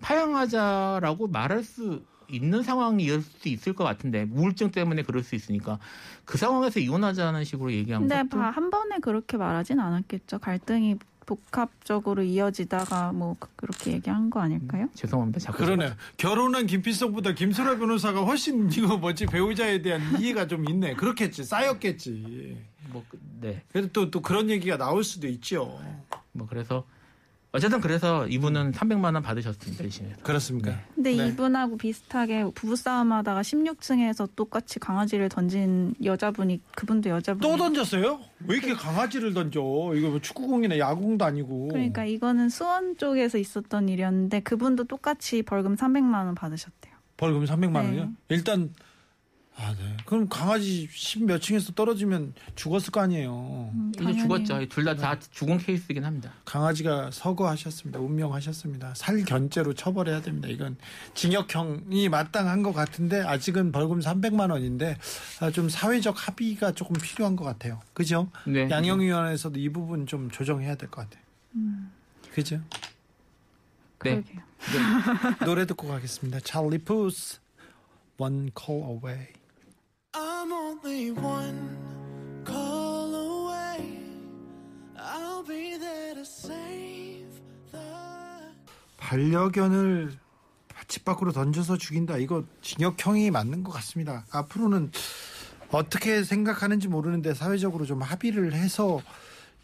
파양하자라고 0.00 1.28
말할 1.28 1.62
수 1.62 2.02
있는 2.30 2.62
상황일 2.62 3.22
수도 3.22 3.48
있을 3.48 3.72
것 3.72 3.84
같은데 3.84 4.26
우울증 4.30 4.70
때문에 4.70 5.02
그럴 5.02 5.22
수 5.22 5.34
있으니까 5.34 5.78
그 6.24 6.36
상황에서 6.36 6.78
이혼하자는 6.80 7.44
식으로 7.44 7.72
얘기한 7.72 8.02
근데 8.02 8.16
것도 8.22 8.38
봐, 8.38 8.50
한 8.50 8.70
번에 8.70 8.98
그렇게 8.98 9.36
말하진 9.36 9.80
않았겠죠. 9.80 10.38
갈등이 10.38 10.96
복합적으로 11.28 12.22
이어지다가 12.22 13.12
뭐 13.12 13.36
그- 13.38 13.50
그렇게 13.54 13.92
얘기한 13.92 14.30
거 14.30 14.40
아닐까요? 14.40 14.88
죄송합니다. 14.94 15.38
자꾸 15.40 15.58
그러네. 15.58 15.92
결혼한 16.16 16.66
김필성보다 16.66 17.32
김소라 17.34 17.76
변호사가 17.76 18.22
훨씬 18.24 18.70
이거 18.72 18.96
뭐지 18.96 19.26
배우자에 19.26 19.82
대한 19.82 20.00
이해가 20.18 20.46
좀 20.46 20.66
있네. 20.70 20.94
그렇겠지. 20.94 21.44
쌓였겠지. 21.44 22.56
뭐, 22.88 23.04
그- 23.10 23.20
네. 23.42 23.62
그래도 23.70 23.88
또, 23.92 24.10
또 24.10 24.22
그런 24.22 24.48
얘기가 24.48 24.78
나올 24.78 25.04
수도 25.04 25.28
있죠. 25.28 25.78
뭐 26.32 26.46
그래서 26.48 26.86
어쨌든 27.50 27.80
그래서 27.80 28.26
이분은 28.26 28.72
300만 28.72 29.14
원 29.14 29.22
받으셨습니다. 29.22 29.84
1심에서. 29.84 30.22
그렇습니까? 30.22 30.78
근데 30.94 31.16
네. 31.16 31.28
이분하고 31.28 31.78
비슷하게 31.78 32.50
부부싸움 32.54 33.12
하다가 33.12 33.40
16층에서 33.40 34.28
똑같이 34.36 34.78
강아지를 34.78 35.30
던진 35.30 35.94
여자분이 36.04 36.60
그분도 36.74 37.08
여자분 37.08 37.40
또 37.40 37.56
던졌어요? 37.56 38.20
왜 38.46 38.56
이렇게 38.58 38.74
강아지를 38.74 39.32
던져? 39.32 39.60
이거 39.94 40.10
뭐 40.10 40.20
축구공이나 40.20 40.78
야구공도 40.78 41.24
아니고. 41.24 41.68
그러니까 41.68 42.04
이거는 42.04 42.50
수원 42.50 42.98
쪽에서 42.98 43.38
있었던 43.38 43.88
일이었는데 43.88 44.40
그분도 44.40 44.84
똑같이 44.84 45.42
벌금 45.42 45.74
300만 45.74 46.26
원 46.26 46.34
받으셨대요. 46.34 46.92
벌금 47.16 47.46
300만 47.46 47.72
네. 47.72 47.78
원이요? 47.78 48.12
일단 48.28 48.70
아, 49.60 49.74
네. 49.76 49.96
그럼 50.06 50.28
강아지 50.28 50.88
10몇 50.88 51.40
층에서 51.42 51.72
떨어지면 51.72 52.32
죽었을 52.54 52.92
거 52.92 53.00
아니에요. 53.00 53.70
음. 53.74 53.92
죽었죠. 54.16 54.68
둘 54.68 54.84
다 54.84 54.94
다 54.94 55.18
죽은 55.18 55.58
케이스이긴 55.58 56.04
합니다. 56.04 56.32
강아지가 56.44 57.10
서거하셨습니다. 57.10 57.98
운명하셨습니다. 57.98 58.94
살견죄로 58.94 59.74
처벌해야 59.74 60.22
됩니다. 60.22 60.46
이건 60.46 60.76
징역형이 61.14 62.08
마땅한 62.08 62.62
것 62.62 62.72
같은데 62.72 63.20
아직은 63.20 63.72
벌금 63.72 63.98
300만 63.98 64.52
원인데 64.52 64.96
아, 65.40 65.50
좀 65.50 65.68
사회적 65.68 66.14
합의가 66.28 66.70
조금 66.72 66.94
필요한 67.02 67.34
것 67.34 67.44
같아요. 67.44 67.80
그죠? 67.94 68.30
네. 68.46 68.68
양형위원회에서도 68.70 69.58
이 69.58 69.68
부분 69.70 70.06
좀 70.06 70.30
조정해야 70.30 70.76
될 70.76 70.88
것 70.88 71.02
같아요. 71.02 71.24
그죠? 72.32 72.60
네. 74.04 74.22
그러게요. 74.22 74.40
노래 75.44 75.66
듣고 75.66 75.88
가겠습니다. 75.88 76.38
찰리 76.44 76.78
푸스 76.78 77.40
One 78.18 78.50
Call 78.56 78.84
Away. 78.84 79.26
I'm 80.14 80.52
only 80.52 81.10
one 81.10 81.76
call 82.44 83.14
away. 83.14 84.00
I'll 84.96 85.44
be 85.46 85.76
there 85.78 86.14
to 86.14 86.22
save 86.22 87.40
the. 87.70 87.84
반려견을 88.96 90.12
집 90.88 91.04
밖으로 91.04 91.32
던져서 91.32 91.76
죽인다. 91.76 92.16
이거 92.16 92.44
징역형이 92.62 93.30
맞는 93.30 93.62
것 93.62 93.72
같습니다. 93.72 94.24
앞으로는 94.30 94.90
어떻게 95.70 96.24
생각하는지 96.24 96.88
모르는데 96.88 97.34
사회적으로 97.34 97.84
좀 97.84 98.00
합의를 98.00 98.54
해서 98.54 99.02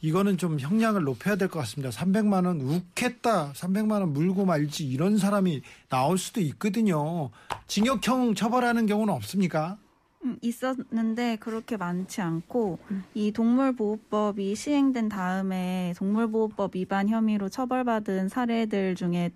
이거는 0.02 0.36
좀 0.36 0.60
형량을 0.60 1.04
높여야 1.04 1.36
될 1.36 1.48
것 1.48 1.60
같습니다. 1.60 1.88
300만 1.88 2.44
원 2.46 2.60
욱했다. 2.60 3.54
300만 3.54 3.92
원 3.92 4.12
물고 4.12 4.44
말지 4.44 4.86
이런 4.86 5.16
사람이 5.16 5.62
나올 5.88 6.18
수도 6.18 6.42
있거든요. 6.42 7.30
징역형 7.68 8.34
처벌하는 8.34 8.84
경우는 8.84 9.14
없습니까? 9.14 9.78
음, 10.24 10.38
있었는데 10.40 11.36
그렇게 11.36 11.76
많지 11.76 12.22
않고 12.22 12.78
이 13.14 13.30
동물보호법이 13.32 14.54
시행된 14.54 15.08
다음에 15.10 15.92
동물보호법 15.98 16.74
위반 16.76 17.08
혐의로 17.08 17.48
처벌받은 17.48 18.28
사례들 18.28 18.94
중에 18.94 19.30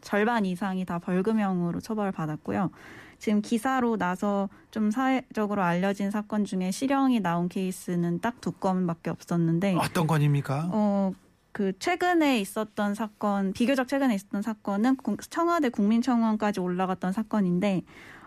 절반 0.00 0.44
이상이 0.44 0.84
다 0.84 0.98
벌금형으로 0.98 1.80
처벌받았고요. 1.80 2.70
지금 3.18 3.40
기사로 3.40 3.96
나서 3.98 4.48
좀 4.72 4.90
사회적으로 4.90 5.62
알려진 5.62 6.10
사건 6.10 6.44
중에 6.44 6.72
실형이 6.72 7.20
나온 7.20 7.48
케이스는 7.48 8.20
딱 8.20 8.40
두 8.40 8.50
건밖에 8.50 9.10
없었는데 9.10 9.76
어떤 9.76 10.08
건입니까? 10.08 10.70
어, 10.72 11.12
그 11.52 11.72
최근에 11.78 12.40
있었던 12.40 12.94
사건, 12.96 13.52
비교적 13.52 13.86
최근에 13.86 14.16
있었던 14.16 14.42
사건은 14.42 14.96
국- 14.96 15.20
청와대 15.30 15.68
국민청원까지 15.68 16.58
올라갔던 16.58 17.12
사건인데 17.12 17.82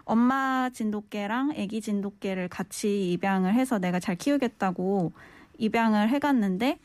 엄마 0.05 0.69
진돗개랑 0.71 1.51
아기 1.57 1.81
진돗개를 1.81 2.47
같이 2.47 3.11
입양을 3.13 3.53
해서 3.53 3.79
내가 3.79 3.99
잘 3.99 4.15
키우겠다고 4.15 5.11
입양을 5.57 6.09
해갔는데 6.09 6.79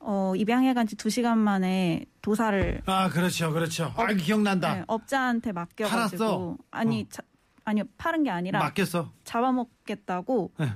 어, 0.00 0.34
입양해간 0.36 0.86
지두 0.86 1.08
시간 1.08 1.38
만에 1.38 2.04
도사를 2.20 2.82
아 2.86 3.08
그렇죠, 3.08 3.52
그렇죠. 3.52 3.92
아 3.96 4.12
기억난다. 4.12 4.74
네, 4.74 4.84
업자한테 4.86 5.52
맡겨 5.52 5.86
가지고 5.86 6.18
팔았어? 6.18 6.56
아니 6.70 7.06
자- 7.08 7.22
아니요 7.64 7.84
파는 7.96 8.24
게 8.24 8.30
아니라 8.30 8.58
맡겼어. 8.58 9.10
잡아먹겠다고 9.24 10.50
네. 10.58 10.68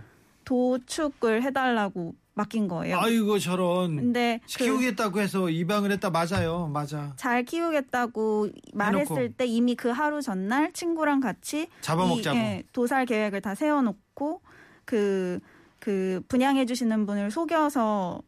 도축을 0.45 1.43
해 1.43 1.51
달라고 1.51 2.15
맡긴 2.39 2.69
거예요. 2.69 2.99
아이고 2.99 3.39
저런. 3.39 3.97
근데 3.97 4.41
그 4.57 4.65
키우겠다고 4.65 5.21
해서 5.21 5.51
입양을 5.51 5.91
했다 5.93 6.09
맞아요, 6.11 6.69
맞아. 6.73 7.13
잘 7.17 7.45
키우겠다고 7.45 8.49
말했을 8.73 9.33
때 9.33 9.45
이미 9.45 9.75
그 9.75 9.89
하루 9.91 10.23
전날 10.23 10.73
친구랑 10.73 11.21
같이 11.21 11.69
잡아먹자고. 11.83 12.37
이, 12.37 12.41
예, 12.41 12.63
도살 12.73 13.05
계획을 13.07 13.41
다 13.41 13.55
세워놓고 13.55 14.41
그, 14.85 15.41
그 15.81 16.23
분양해 16.29 16.65
주시는 16.65 17.05
분을 17.07 17.31
속여서. 17.31 18.23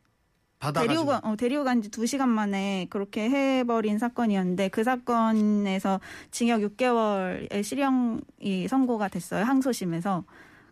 데리고, 0.75 1.13
어, 1.23 1.37
데리고 1.39 1.65
간 1.65 1.81
지 1.81 1.89
두 1.91 2.05
시간 2.05 2.29
만에 2.29 2.87
그렇게 2.91 3.31
해버린 3.31 3.99
사건이었는데 3.99 4.69
그 4.69 4.85
사건에서 4.85 6.01
징역 6.31 6.61
6개월의 6.61 7.63
실형이 7.65 8.69
선고가 8.69 9.09
됐어요. 9.09 9.45
항소심에서. 9.45 10.25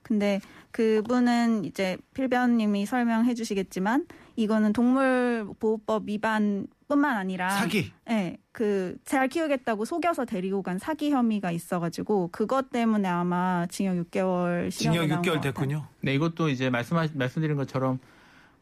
근데 0.02 0.40
그분은 0.70 1.64
이제 1.64 1.96
필변님이 2.14 2.86
설명해 2.86 3.34
주시겠지만 3.34 4.06
이거는 4.36 4.72
동물보호법 4.72 6.08
위반뿐만 6.08 7.16
아니라 7.16 7.50
사기. 7.50 7.92
네, 8.06 8.38
그잘 8.52 9.28
키우겠다고 9.28 9.84
속여서 9.84 10.24
데리고 10.24 10.62
간 10.62 10.78
사기 10.78 11.10
혐의가 11.10 11.50
있어가지고 11.50 12.28
그것 12.30 12.70
때문에 12.70 13.08
아마 13.08 13.66
징역 13.68 13.96
6개월 14.10 14.70
실형이 14.70 14.98
징역 14.98 15.06
나온 15.08 15.22
6개월 15.22 15.24
것 15.24 15.32
같아요. 15.32 15.40
됐군요. 15.52 15.86
네, 16.02 16.14
이것도 16.14 16.50
이제 16.50 16.70
말씀하 16.70 17.08
말씀드린 17.14 17.56
것처럼 17.56 17.98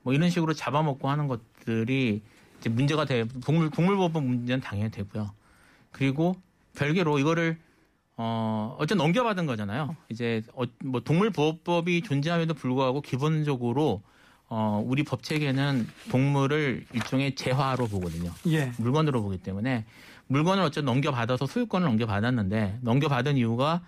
뭐 0.02 0.14
이런 0.14 0.30
식으로 0.30 0.54
잡아먹고 0.54 1.10
하는 1.10 1.26
것들이 1.26 2.22
이제 2.58 2.70
문제가 2.70 3.04
돼 3.04 3.26
동물 3.44 3.70
동물보호법 3.70 4.24
문제는 4.24 4.60
당연히 4.60 4.90
되고요. 4.90 5.30
그리고 5.90 6.36
별개로 6.74 7.18
이거를 7.18 7.58
어 8.16 8.74
어쨌든 8.78 8.98
넘겨받은 8.98 9.46
거잖아요. 9.46 9.94
이제 10.08 10.42
어, 10.54 10.64
뭐 10.84 11.00
동물보호법이 11.00 12.02
존재함에도 12.02 12.54
불구하고 12.54 13.02
기본적으로 13.02 14.02
어 14.48 14.82
우리 14.86 15.02
법 15.02 15.22
체계는 15.22 15.86
동물을 16.10 16.86
일종의 16.94 17.34
재화로 17.34 17.88
보거든요. 17.88 18.32
예. 18.46 18.72
물건으로 18.78 19.22
보기 19.22 19.38
때문에 19.38 19.84
물건을 20.28 20.62
어쨌든 20.62 20.86
넘겨받아서 20.86 21.46
소유권을 21.46 21.86
넘겨받았는데 21.86 22.78
넘겨받은 22.80 23.36
이유가 23.36 23.82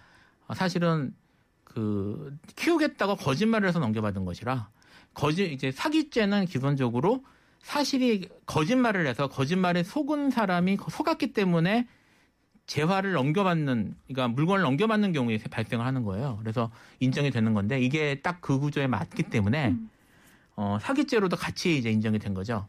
사실은 0.54 1.14
그 1.64 2.36
키우겠다고 2.56 3.16
거짓말을 3.16 3.68
해서 3.68 3.78
넘겨받은 3.78 4.24
것이라 4.24 4.68
거짓 5.14 5.50
이제 5.52 5.70
사기죄는 5.70 6.46
기본적으로 6.46 7.24
사실이 7.62 8.28
거짓말을 8.46 9.06
해서 9.06 9.28
거짓말에 9.28 9.82
속은 9.82 10.30
사람이 10.30 10.78
속았기 10.90 11.32
때문에 11.32 11.86
재화를 12.68 13.12
넘겨받는 13.12 13.96
그러니까 14.06 14.28
물건을 14.28 14.62
넘겨받는 14.62 15.12
경우에 15.12 15.38
발생을 15.38 15.84
하는 15.84 16.04
거예요. 16.04 16.36
그래서 16.40 16.70
인정이 17.00 17.30
되는 17.32 17.52
건데 17.54 17.80
이게 17.80 18.20
딱 18.20 18.38
그 18.40 18.58
구조에 18.60 18.86
맞기 18.86 19.24
때문에 19.24 19.74
어, 20.54 20.78
사기죄로도 20.80 21.36
같이 21.36 21.76
이제 21.78 21.90
인정이 21.90 22.18
된 22.20 22.34
거죠. 22.34 22.68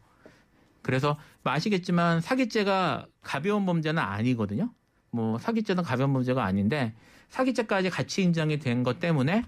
그래서 0.82 1.18
뭐 1.42 1.52
아시겠지만 1.52 2.20
사기죄가 2.20 3.06
가벼운 3.22 3.66
범죄는 3.66 4.02
아니거든요. 4.02 4.72
뭐 5.10 5.38
사기죄는 5.38 5.84
가벼운 5.84 6.12
범죄가 6.12 6.42
아닌데 6.44 6.94
사기죄까지 7.28 7.90
같이 7.90 8.22
인정이 8.22 8.58
된 8.58 8.82
것 8.82 8.98
때문에 9.00 9.44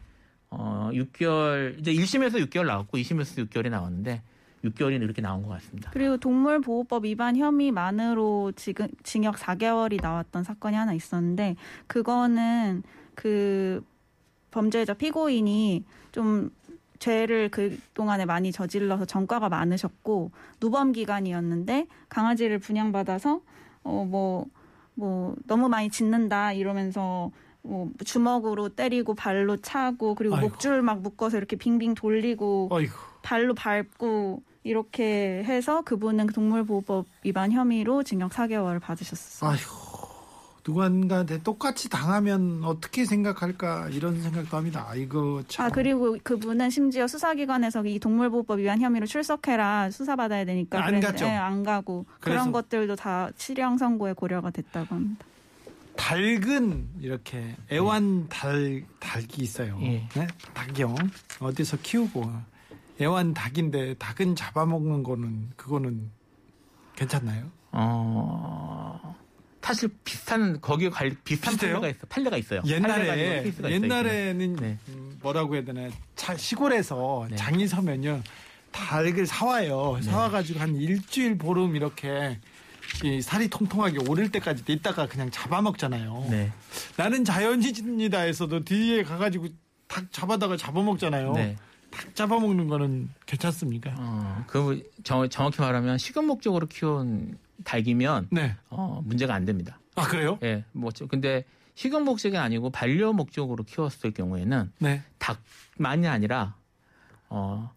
어 0.51 0.91
6개월 0.93 1.79
이제 1.81 1.93
1심에서 1.95 2.47
6개월 2.47 2.67
나왔고 2.67 2.99
2심에서 2.99 3.49
6개월이 3.49 3.71
나왔는데 3.71 4.23
6개월이 4.65 5.01
이렇게 5.03 5.21
나온 5.23 5.43
것 5.43 5.49
같습니다. 5.51 5.91
그리고 5.93 6.17
동물보호법 6.17 7.05
위반 7.05 7.37
혐의만으로 7.37 8.53
지금 8.57 8.89
징역 9.03 9.37
4개월이 9.37 10.01
나왔던 10.01 10.45
사건이 10.45 10.77
하나 10.77 10.93
있었는데 10.95 11.57
그거는 11.87 12.83
그 13.15 13.85
범죄자 14.51 14.95
피고인이 14.95 15.85
좀 16.13 16.51
죄를 16.99 17.49
그 17.51 17.79
동안에 17.95 18.27
많이 18.27 18.53
저질러서 18.53 19.07
전과가 19.07 19.49
많으셨고 19.49 20.31
누범 20.61 20.93
기간이었는데 20.93 21.89
강아지를 22.09 22.59
분양받아서 22.59 23.41
어 23.85 24.05
뭐 24.05 24.47
뭐 24.95 25.35
너무 25.47 25.69
많이 25.69 25.89
짖는다 25.89 26.53
이러면서 26.53 27.31
뭐 27.63 27.91
주먹으로 28.05 28.69
때리고 28.71 29.15
발로 29.15 29.57
차고 29.57 30.15
그리고 30.15 30.37
아이고. 30.37 30.49
목줄 30.49 30.83
막 30.83 31.01
묶어서 31.01 31.39
이렇게 31.39 31.57
빙빙 31.57 31.95
돌리고 31.95 32.69
어이구. 32.71 32.93
발로 33.23 33.55
밟고 33.55 34.43
이렇게 34.65 35.43
해서 35.45 35.83
그분은 35.83 36.29
동물보호법 36.29 37.07
위반 37.25 37.53
혐의로 37.53 38.03
징역 38.03 38.31
4개월을 38.33 38.81
받으셨어요. 38.81 39.51
아이고. 39.51 39.93
누군가한테 40.65 41.43
똑같이 41.43 41.89
당하면 41.89 42.63
어떻게 42.63 43.05
생각할까 43.05 43.89
이런 43.89 44.23
생각도 44.23 44.57
합니다. 44.57 44.87
아이고 44.89 45.43
참. 45.49 45.67
아 45.67 45.69
그리고 45.71 46.17
그분은 46.23 46.71
심지어 46.71 47.09
수사기관에서 47.09 47.85
이 47.85 47.99
동물보호법 47.99 48.61
위반 48.61 48.81
혐의로 48.81 49.05
출석해라 49.07 49.91
수사받아야 49.91 50.45
되니까 50.45 50.85
안 50.85 51.01
갔죠. 51.01 51.25
네, 51.25 51.33
안 51.37 51.65
가고 51.65 52.07
그래서- 52.21 52.41
그런 52.43 52.53
것들도 52.53 52.95
다 52.95 53.31
실형 53.37 53.77
선고에 53.79 54.13
고려가 54.13 54.51
됐다고 54.51 54.95
합니다. 54.95 55.25
닭은 55.97 56.89
이렇게 57.01 57.57
애완 57.71 58.29
달 58.29 58.85
닭이 59.01 59.27
있어요. 59.39 59.79
예. 59.83 60.09
네? 60.15 60.27
닭이요. 60.55 60.95
어디서 61.41 61.79
키우고 61.83 62.31
애완 63.01 63.35
닭인데 63.35 63.95
닭은 63.95 64.37
잡아먹는 64.37 65.03
거는 65.03 65.51
그거는 65.57 66.11
괜찮나요? 66.95 67.51
어, 67.73 69.17
사실 69.63 69.89
비슷한 70.05 70.61
거기에 70.61 70.91
관 70.91 71.17
비슷한 71.25 71.53
비슷해요? 71.55 71.75
판례가 71.81 71.89
있어. 71.97 72.07
판례가 72.09 72.37
있어요. 72.37 72.61
있는 72.65 72.75
옛날에 72.75 73.43
있어요, 73.49 73.71
옛날에는 73.71 74.57
네. 74.57 74.79
음, 74.89 75.19
뭐라고 75.23 75.55
해야 75.55 75.65
되나 75.65 75.89
차, 76.17 76.37
시골에서 76.37 77.29
네. 77.31 77.37
장이 77.37 77.67
서면요 77.67 78.23
닭을 78.73 79.27
사와요. 79.27 80.01
사와가지고 80.03 80.61
한 80.61 80.77
일주일 80.77 81.39
보름 81.39 81.77
이렇게 81.77 82.39
이 83.05 83.21
살이 83.23 83.49
통통하게 83.49 83.99
오를 84.09 84.31
때까지 84.31 84.65
있다가 84.67 85.07
그냥 85.07 85.31
잡아먹잖아요. 85.31 86.27
네. 86.31 86.53
나는 86.97 87.25
자연이다에서도 87.25 88.65
뒤에 88.65 89.03
가가지고 89.03 89.49
닭 89.87 90.11
잡아다가 90.13 90.57
잡아먹잖아요. 90.57 91.33
네. 91.35 91.57
닭 91.93 92.15
잡아먹는 92.15 92.69
거는 92.69 93.11
괜찮습니까? 93.27 93.95
어, 93.99 94.45
그 94.47 94.83
정, 95.05 95.29
정확히 95.29 95.61
말하면 95.61 95.99
식용 95.99 96.27
목적으로 96.27 96.67
키운 96.67 97.39
닭이면 97.65 98.29
네. 98.31 98.57
어, 98.71 99.01
문제가 99.05 99.35
안 99.35 99.45
됩니다. 99.45 99.79
아 99.95 100.03
그래요? 100.09 100.39
예, 100.43 100.65
뭐 100.73 100.91
저- 100.91 101.07
근데 101.07 101.45
식용 101.75 102.05
목적이 102.05 102.39
아니고 102.39 102.71
반려 102.71 103.13
목적으로 103.13 103.63
키웠을 103.65 104.11
경우에는 104.13 104.73
네. 104.79 105.03
닭만이 105.19 106.09
아니라 106.09 106.57
어, 107.29 107.71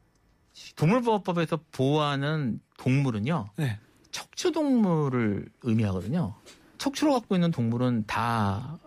동물보호법에서 0.75 1.59
보호하는 1.71 2.59
동물은요 2.77 3.49
네. 3.57 3.79
척추 4.11 4.51
동물을 4.51 5.49
의미하거든요. 5.61 6.33
척추를 6.77 7.13
갖고 7.13 7.35
있는 7.35 7.51
동물은 7.51 8.05
다 8.07 8.79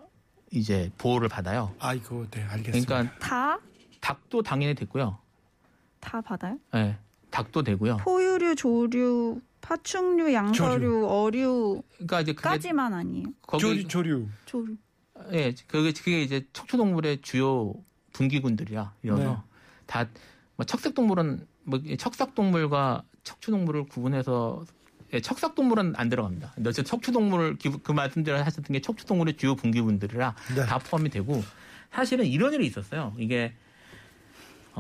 이제 0.51 0.91
보호를 0.97 1.29
받아요. 1.29 1.75
아이고 1.79 2.27
네 2.31 2.43
알겠습니다. 2.45 2.87
그러니까 2.95 3.19
다? 3.19 3.59
닭도 4.01 4.43
당연히 4.43 4.75
됐고요. 4.75 5.19
다 6.01 6.21
받아요? 6.21 6.59
예, 6.75 6.97
닭도 7.31 7.63
되고요. 7.63 7.99
포유류, 7.99 8.55
조류, 8.57 9.41
파충류, 9.61 10.33
양서류, 10.33 11.07
어류까지만 11.09 11.83
그러니까 12.07 12.21
이제 12.21 12.33
그게 12.33 12.71
아니에요. 12.81 13.27
거기 13.47 13.61
조류, 13.61 13.89
조류. 13.89 14.27
조류. 14.45 14.77
예, 15.33 15.55
그게 15.67 15.93
그게 15.93 16.23
이제 16.23 16.47
척추 16.53 16.77
동물의 16.77 17.23
주요 17.23 17.75
분기군들이야. 18.13 18.95
이어서 19.05 19.23
네. 19.23 19.37
다뭐 19.87 20.65
척색 20.67 20.95
동물은 20.95 21.47
뭐 21.65 21.81
척삭 21.99 22.35
동물과 22.35 23.03
척추 23.25 23.51
동물을 23.51 23.87
구분해서 23.89 24.65
예, 25.13 25.21
척삭 25.21 25.55
동물은 25.57 25.95
안 25.97 26.09
들어갑니다. 26.09 26.53
근데 26.55 26.69
어쨌든 26.71 26.89
척추 26.89 27.11
동물을 27.11 27.57
기- 27.57 27.71
그 27.83 27.93
말씀대로 27.93 28.39
하셨던 28.39 28.65
게 28.73 28.81
척추 28.81 29.05
동물의 29.07 29.37
주요 29.37 29.57
분기군들이라 29.57 30.35
네. 30.55 30.67
다 30.67 30.79
포함이 30.79 31.11
되고 31.11 31.43
사실은 31.91 32.27
이런 32.27 32.53
일이 32.53 32.67
있었어요. 32.67 33.15
이게 33.19 33.55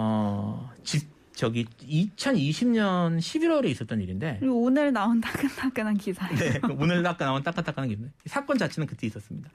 어, 0.00 0.70
집 0.84 1.08
저기 1.34 1.64
2020년 1.64 3.18
11월에 3.18 3.66
있었던 3.66 4.00
일인데 4.00 4.38
오늘 4.44 4.92
나온 4.92 5.20
따끈따끈한 5.20 5.96
기사예요. 5.96 6.36
네, 6.36 6.60
그 6.60 6.72
오늘 6.78 7.04
아까 7.04 7.24
나온 7.24 7.42
따끈따끈한 7.42 7.88
게 7.88 7.94
있는데 7.94 8.12
사건 8.26 8.58
자체는 8.58 8.86
그때 8.86 9.08
있었습니다. 9.08 9.50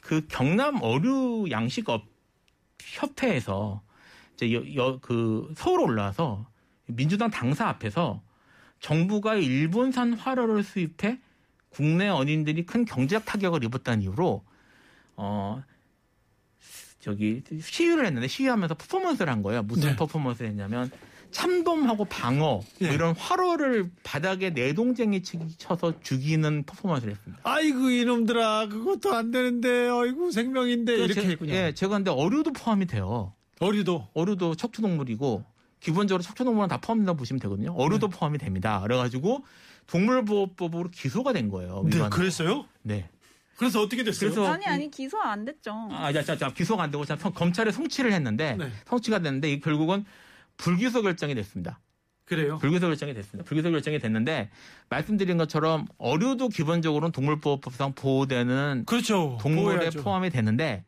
그 0.00 0.24
경남 0.28 0.78
어류 0.82 1.48
양식업 1.50 2.04
협회에서 2.80 3.82
이제 4.34 4.52
여, 4.52 4.62
여- 4.76 4.98
그 5.00 5.52
서울 5.56 5.80
올라와서 5.80 6.46
민주당 6.86 7.30
당사 7.30 7.66
앞에서 7.68 8.22
정부가 8.78 9.34
일본산 9.34 10.14
화로를 10.14 10.62
수입해 10.62 11.18
국내 11.70 12.08
어린들이 12.08 12.66
큰 12.66 12.84
경제적 12.84 13.24
타격을 13.24 13.64
입었다는 13.64 14.02
이유로 14.02 14.44
어 15.16 15.62
저기 17.06 17.42
시위를 17.60 18.06
했는데 18.06 18.28
시위하면서 18.28 18.76
퍼포먼스를 18.76 19.30
한 19.32 19.42
거예요. 19.42 19.62
무슨 19.64 19.90
네. 19.90 19.96
퍼포먼스를 19.96 20.50
했냐면 20.50 20.88
참돔하고 21.32 22.04
방어 22.04 22.38
뭐 22.38 22.64
예. 22.82 22.92
이런 22.94 23.16
화로를 23.16 23.90
바닥에 24.04 24.50
내동쟁이 24.50 25.20
쳐서 25.22 26.00
죽이는 26.00 26.62
퍼포먼스를 26.64 27.14
했습니다. 27.14 27.40
아이고 27.42 27.90
이놈들아 27.90 28.68
그것도 28.68 29.12
안 29.14 29.32
되는데 29.32 29.88
아이고 29.88 30.30
생명인데 30.30 30.94
이렇게 30.96 31.14
제- 31.20 31.28
했군요. 31.30 31.52
예, 31.54 31.74
제가 31.74 31.96
근데 31.96 32.10
어류도 32.12 32.52
포함이 32.52 32.86
돼요. 32.86 33.32
어류도 33.58 34.08
어류도 34.14 34.54
척추동물이고 34.54 35.44
기본적으로 35.80 36.22
척추동물은 36.22 36.68
다 36.68 36.76
포함된다고 36.78 37.16
보시면 37.18 37.40
되거든요. 37.40 37.72
어류도 37.72 38.08
네. 38.10 38.16
포함이 38.16 38.38
됩니다. 38.38 38.80
그래가지고 38.82 39.44
동물보호법으로 39.88 40.90
기소가 40.90 41.32
된 41.32 41.48
거예요. 41.48 41.82
네 41.84 41.96
위반으로. 41.96 42.10
그랬어요? 42.10 42.66
네. 42.82 43.08
그래서 43.62 43.80
어떻게 43.80 44.02
됐어요? 44.02 44.30
그래서 44.30 44.52
아니 44.52 44.66
아니 44.66 44.90
기소 44.90 45.20
안 45.20 45.44
됐죠. 45.44 45.72
아, 45.92 46.12
자, 46.12 46.20
자, 46.24 46.36
자, 46.36 46.52
기소가 46.52 46.82
안 46.82 46.90
되고 46.90 47.04
자, 47.04 47.14
성- 47.14 47.32
검찰에 47.32 47.70
송치를 47.70 48.12
했는데 48.12 48.56
네. 48.56 48.68
성취가 48.86 49.20
됐는데 49.20 49.52
이 49.52 49.60
결국은 49.60 50.04
불기소 50.56 51.02
결정이 51.02 51.36
됐습니다. 51.36 51.78
그래요? 52.24 52.58
불기소 52.58 52.86
결정이 52.88 53.14
됐습니다. 53.14 53.46
불기소 53.46 53.70
결정이 53.70 54.00
됐는데 54.00 54.50
말씀드린 54.88 55.36
것처럼 55.38 55.86
어류도 55.98 56.48
기본적으로는 56.48 57.12
동물보호법상 57.12 57.92
보호되는 57.94 58.82
그렇죠. 58.86 59.38
동물에 59.40 59.74
보호해야죠. 59.76 60.02
포함이 60.02 60.30
되는데 60.30 60.84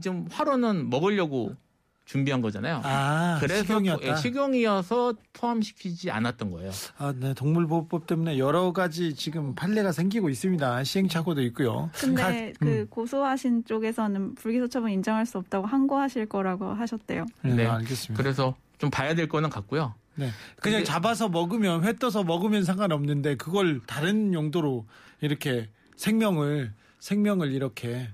지금 0.00 0.28
화로는 0.30 0.88
먹으려고 0.90 1.56
준비한 2.04 2.42
거잖아요. 2.42 2.80
아 2.84 3.38
그래서 3.40 3.62
식용이었다. 3.62 4.06
예, 4.06 4.16
식용이어서 4.16 5.14
포함시키지 5.32 6.10
않았던 6.10 6.50
거예요. 6.50 6.70
아, 6.98 7.14
네, 7.18 7.32
동물보호법 7.34 8.06
때문에 8.06 8.38
여러 8.38 8.72
가지 8.72 9.14
지금 9.14 9.54
판례가 9.54 9.90
생기고 9.92 10.28
있습니다. 10.28 10.84
시행착오도 10.84 11.40
있고요. 11.44 11.90
근데 11.94 12.22
가- 12.52 12.58
그 12.60 12.66
음, 12.82 12.86
고소하신 12.90 13.64
쪽에서는 13.64 14.34
불기소 14.34 14.68
처분 14.68 14.90
인정할 14.90 15.24
수 15.24 15.38
없다고 15.38 15.66
항고하실 15.66 16.26
거라고 16.26 16.66
하셨대요. 16.74 17.24
네, 17.42 17.54
네. 17.54 17.66
알겠습니다. 17.66 18.22
그래서 18.22 18.54
좀 18.78 18.90
봐야 18.90 19.14
될 19.14 19.26
거는 19.28 19.48
같고요. 19.48 19.94
네. 20.16 20.30
그냥 20.60 20.78
근데- 20.80 20.84
잡아서 20.84 21.28
먹으면 21.30 21.84
회 21.84 21.94
떠서 21.96 22.22
먹으면 22.22 22.64
상관없는데 22.64 23.36
그걸 23.36 23.80
다른 23.86 24.34
용도로 24.34 24.84
이렇게 25.22 25.68
생명을 25.96 26.72
생명을 27.00 27.52
이렇게 27.52 28.08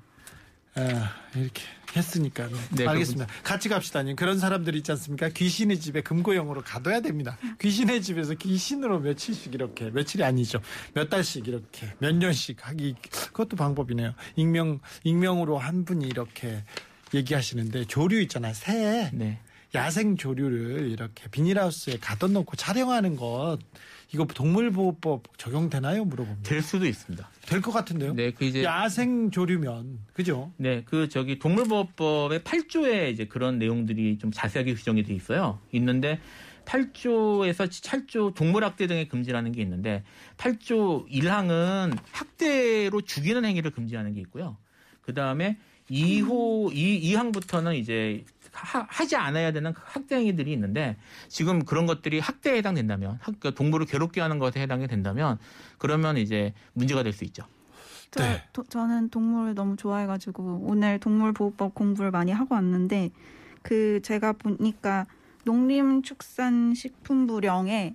아, 0.74 1.14
이렇게 1.34 1.62
했으니까 1.96 2.46
네. 2.48 2.54
네, 2.76 2.86
알겠습니다. 2.86 3.26
같이 3.42 3.68
갑시다님 3.68 4.14
그런 4.14 4.38
사람들 4.38 4.76
있지 4.76 4.92
않습니까? 4.92 5.28
귀신의 5.28 5.80
집에 5.80 6.02
금고형으로 6.02 6.62
가둬야 6.62 7.00
됩니다. 7.00 7.36
귀신의 7.60 8.02
집에서 8.02 8.34
귀신으로 8.34 9.00
며칠씩 9.00 9.54
이렇게 9.54 9.90
며칠이 9.90 10.22
아니죠. 10.22 10.60
몇 10.94 11.10
달씩 11.10 11.48
이렇게 11.48 11.92
몇 11.98 12.14
년씩 12.14 12.66
하기 12.68 12.94
그것도 13.10 13.56
방법이네요. 13.56 14.14
익명 14.36 14.78
익명으로 15.02 15.58
한 15.58 15.84
분이 15.84 16.06
이렇게 16.06 16.62
얘기하시는데 17.14 17.86
조류 17.86 18.20
있잖아요. 18.22 18.54
새 18.54 19.10
네. 19.12 19.40
야생 19.74 20.16
조류를 20.16 20.90
이렇게 20.90 21.28
비닐하우스에 21.28 21.98
가둬놓고 22.00 22.56
촬영하는 22.56 23.16
것 23.16 23.58
이거 24.12 24.24
동물보호법 24.26 25.38
적용되나요? 25.38 26.04
물어봅니다. 26.04 26.48
될 26.48 26.62
수도 26.62 26.86
있습니다. 26.86 27.28
될 27.46 27.60
것 27.62 27.70
같은데요? 27.72 28.14
네, 28.14 28.32
그 28.32 28.44
이제 28.44 28.64
야생 28.64 29.30
조류면 29.30 30.00
그죠? 30.12 30.52
네, 30.56 30.82
그 30.84 31.08
저기 31.08 31.38
동물보호법의 31.38 32.40
8조에 32.40 33.12
이제 33.12 33.26
그런 33.26 33.58
내용들이 33.58 34.18
좀 34.18 34.32
자세하게 34.32 34.74
규정이 34.74 35.02
돼 35.04 35.14
있어요. 35.14 35.60
있는데 35.72 36.18
8조에서 36.64 37.68
8조 37.68 38.34
동물학대 38.34 38.86
등의 38.86 39.08
금지라는 39.08 39.52
게 39.52 39.62
있는데 39.62 40.04
8조 40.36 41.08
1항은 41.08 41.96
학대로 42.12 43.00
죽이는 43.00 43.44
행위를 43.44 43.70
금지하는 43.70 44.14
게 44.14 44.20
있고요. 44.22 44.56
그 45.02 45.14
다음에 45.14 45.58
2호 45.90 46.70
2, 46.72 47.12
2항부터는 47.14 47.76
이제 47.76 48.24
하, 48.52 48.84
하지 48.88 49.16
않아야 49.16 49.52
되는 49.52 49.72
학대 49.76 50.16
행위들이 50.16 50.52
있는데 50.52 50.96
지금 51.28 51.64
그런 51.64 51.86
것들이 51.86 52.18
학대에 52.20 52.56
해당된다면 52.58 53.12
학, 53.20 53.34
그러니까 53.38 53.50
동물을 53.52 53.86
괴롭게 53.86 54.20
하는 54.20 54.38
것에 54.38 54.60
해당이 54.60 54.86
된다면 54.88 55.38
그러면 55.78 56.16
이제 56.16 56.52
문제가 56.72 57.02
될 57.02 57.12
수 57.12 57.24
있죠. 57.24 57.44
저, 58.12 58.24
네. 58.24 58.42
도- 58.52 58.64
저는 58.64 59.10
동물을 59.10 59.54
너무 59.54 59.76
좋아해가지고 59.76 60.64
오늘 60.68 60.98
동물보호법 60.98 61.74
공부를 61.74 62.10
많이 62.10 62.32
하고 62.32 62.54
왔는데 62.56 63.10
그 63.62 64.00
제가 64.02 64.32
보니까 64.32 65.06
농림축산식품부령에 65.44 67.94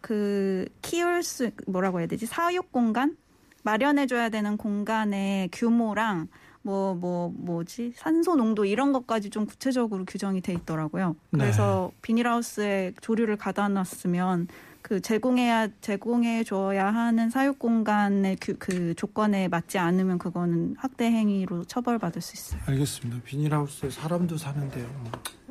그 0.00 0.66
키울 0.82 1.22
수 1.22 1.50
뭐라고 1.66 2.00
해야 2.00 2.06
되지 2.06 2.26
사육 2.26 2.72
공간 2.72 3.16
마련해줘야 3.62 4.28
되는 4.28 4.56
공간의 4.56 5.48
규모랑 5.52 6.28
뭐 6.64 6.94
뭐 6.94 7.32
뭐, 7.36 7.62
지 7.64 7.92
산소 7.94 8.36
농도 8.36 8.64
이런 8.64 8.92
것까지 8.92 9.30
좀 9.30 9.46
구체적으로 9.46 10.04
규정이 10.04 10.40
돼 10.40 10.52
있더라고요. 10.54 11.14
그래서 11.30 11.92
비닐하우스에 12.02 12.94
조류를 13.00 13.36
가다 13.36 13.68
놨으면 13.68 14.48
그 14.82 15.00
제공해야 15.00 15.68
제공해 15.80 16.44
줘야 16.44 16.92
하는 16.92 17.30
사육 17.30 17.58
공간의 17.58 18.36
그, 18.36 18.56
그 18.58 18.94
조건에 18.94 19.48
맞지 19.48 19.78
않으면 19.78 20.18
그거는 20.18 20.74
학대 20.78 21.06
행위로 21.06 21.64
처벌받을 21.64 22.20
수 22.20 22.34
있어요. 22.34 22.60
알겠습니다. 22.66 23.22
비닐하우스에 23.24 23.90
사람도 23.90 24.36
사는데요. 24.36 24.86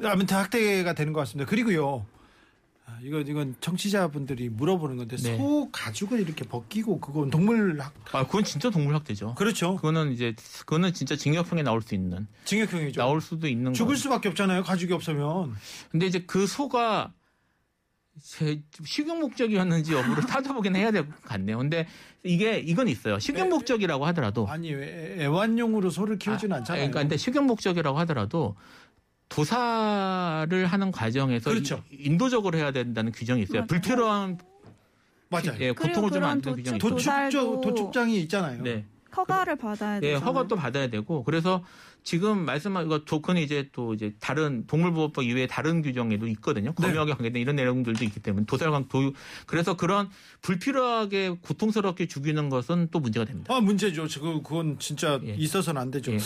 아무튼 0.04 0.38
학대가 0.38 0.93
되는 0.93 1.13
것 1.13 1.21
같습니다. 1.21 1.49
그리고요. 1.49 2.06
아, 2.93 2.99
이건 3.01 3.27
이건 3.27 3.56
청취자분들이 3.60 4.49
물어보는 4.49 4.97
건데 4.97 5.15
네. 5.17 5.38
소 5.38 5.69
가죽을 5.71 6.19
이렇게 6.19 6.45
벗기고 6.45 6.99
그건 6.99 7.29
동물 7.32 7.79
학 7.79 7.93
아, 8.12 8.25
그건 8.25 8.43
진짜 8.43 8.69
동물 8.69 8.93
학대죠. 8.95 9.34
그렇죠. 9.36 9.75
그거는 9.77 10.12
이제 10.12 10.36
그거는 10.60 10.93
진짜 10.93 11.15
징역형에 11.15 11.63
나올 11.63 11.82
수 11.82 11.95
있는 11.95 12.27
징역형이죠. 12.45 13.01
나올 13.01 13.19
수도 13.21 13.47
있는 13.47 13.73
죽을 13.73 13.95
거. 13.95 13.99
수밖에 14.01 14.29
없잖아요. 14.29 14.63
가죽이 14.63 14.93
없으면. 14.93 15.56
근데 15.91 16.06
이제 16.06 16.19
그 16.27 16.45
소가 16.45 17.13
제 18.21 18.62
식용 18.86 19.21
목적이었는지 19.21 19.93
여부를 19.93 20.23
따져보긴 20.27 20.75
해야 20.75 20.91
될 20.91 21.08
것 21.08 21.21
같네요. 21.23 21.58
근데 21.58 21.88
이게 22.23 22.60
이건 22.60 22.88
있어요. 22.88 23.17
식용 23.17 23.49
목적이라고 23.49 24.06
하더라도 24.08 24.47
아니 24.47 24.71
애- 24.71 25.15
애완용으로 25.19 25.89
소를 25.89 26.19
키우지는 26.19 26.53
아, 26.53 26.58
않잖아요. 26.60 26.82
그러니까 26.84 26.99
근데 26.99 27.17
식용 27.17 27.47
목적이라고 27.47 27.97
하더라도 27.99 28.56
도사를 29.34 30.65
하는 30.65 30.91
과정에서 30.91 31.50
그렇죠. 31.50 31.84
이- 31.91 32.04
인도적으로 32.06 32.58
해야 32.58 32.72
된다는 32.72 33.12
규정이 33.12 33.41
있어요. 33.43 33.60
맞아요. 33.62 33.67
불필요한 33.67 34.38
맞아요. 35.30 35.58
예, 35.60 35.72
고통을 35.72 36.12
주면 36.12 36.30
안 36.30 36.41
되는 36.41 36.58
규정이 36.58 36.78
도축- 36.78 37.00
있어요. 37.00 37.30
도축장 37.30 37.30
도살도- 37.32 37.62
도축장이 37.63 38.19
있잖아요. 38.22 38.62
네. 38.62 38.86
허가를 39.17 39.56
받아야 39.56 39.98
예, 39.98 40.00
되잖아요. 40.02 40.28
허가도 40.28 40.56
받아야 40.56 40.88
되고 40.88 41.24
그래서 41.24 41.63
지금 42.04 42.46
말씀한 42.46 42.86
이거 42.86 43.06
조건이 43.06 43.43
이제 43.43 43.69
또 43.72 43.93
이제 43.93 44.13
다른 44.19 44.65
동물보호법 44.67 45.24
이외에 45.24 45.48
다른 45.48 45.82
규정에도 45.82 46.28
있거든요. 46.28 46.74
네. 46.80 46.88
검역에 46.88 47.13
관계된 47.13 47.41
이런 47.41 47.56
내용들도 47.56 48.04
있기 48.06 48.19
때문에 48.19 48.46
도살광 48.46 48.88
도유 48.89 49.13
그래서 49.48 49.76
그런 49.78 50.10
불필요하게 50.41 51.38
고통스럽게 51.41 52.08
죽이는 52.08 52.50
것은 52.50 52.89
또 52.91 53.00
문제가 53.00 53.26
됩니다. 53.26 53.56
아 53.56 53.60
문제죠. 53.62 54.08
지금 54.08 54.43
그건 54.43 54.78
진짜 54.80 55.19
예. 55.26 55.34
있어서는 55.36 55.82
안 55.82 55.89
되죠. 55.91 56.12
예. 56.13 56.17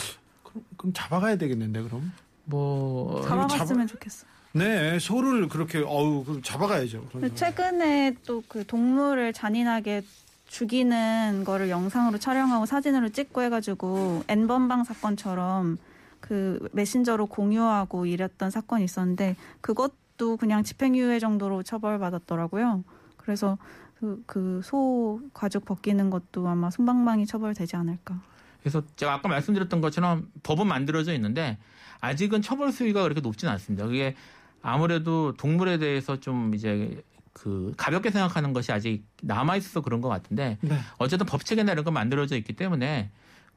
그럼, 0.42 0.64
그럼 0.76 0.92
잡아가야 0.94 1.36
되겠는데 1.36 1.82
그럼. 1.82 2.12
뭐 2.48 3.22
잡아봤으면 3.26 3.86
좋겠어요. 3.86 4.28
네, 4.52 4.98
소를 4.98 5.48
그렇게 5.48 5.78
어우 5.84 6.24
그럼 6.24 6.42
잡아가야죠. 6.42 7.08
최근에 7.34 8.16
또 8.26 8.42
그 8.48 8.64
동물을 8.66 9.32
잔인하게 9.32 10.02
죽이는 10.46 11.44
거를 11.44 11.68
영상으로 11.68 12.18
촬영하고 12.18 12.64
사진으로 12.64 13.10
찍고 13.10 13.42
해가지고 13.42 14.24
N번방 14.28 14.84
사건처럼 14.84 15.76
그 16.20 16.66
메신저로 16.72 17.26
공유하고 17.26 18.06
이랬던 18.06 18.50
사건이 18.50 18.82
있었는데 18.84 19.36
그것도 19.60 20.38
그냥 20.38 20.64
집행유예 20.64 21.18
정도로 21.18 21.62
처벌받았더라고요. 21.62 22.82
그래서 23.18 23.58
그 24.00 24.22
그 24.26 24.60
소 24.64 25.20
가죽 25.34 25.64
벗기는 25.66 26.08
것도 26.08 26.48
아마 26.48 26.70
손방망이 26.70 27.26
처벌되지 27.26 27.76
않을까. 27.76 28.20
그래서 28.60 28.82
제가 28.96 29.14
아까 29.14 29.28
말씀드렸던 29.28 29.80
것처럼 29.82 30.28
법은 30.42 30.66
만들어져 30.66 31.12
있는데 31.14 31.58
아직은 32.00 32.42
처벌 32.42 32.72
수위가 32.72 33.02
그렇게 33.02 33.20
높지는 33.20 33.52
않습니다. 33.52 33.86
그게 33.86 34.14
아무래도 34.62 35.34
동물에 35.36 35.78
대해서 35.78 36.20
좀 36.20 36.54
이제 36.54 37.02
그 37.32 37.72
가볍게 37.76 38.10
생각하는 38.10 38.52
것이 38.52 38.72
아직 38.72 39.04
남아 39.22 39.56
있어서 39.56 39.80
그런 39.80 40.00
것 40.00 40.08
같은데 40.08 40.58
네. 40.60 40.78
어쨌든 40.98 41.26
법칙이나 41.26 41.72
이런 41.72 41.84
건 41.84 41.94
만들어져 41.94 42.36
있기 42.36 42.54
때문에 42.54 43.10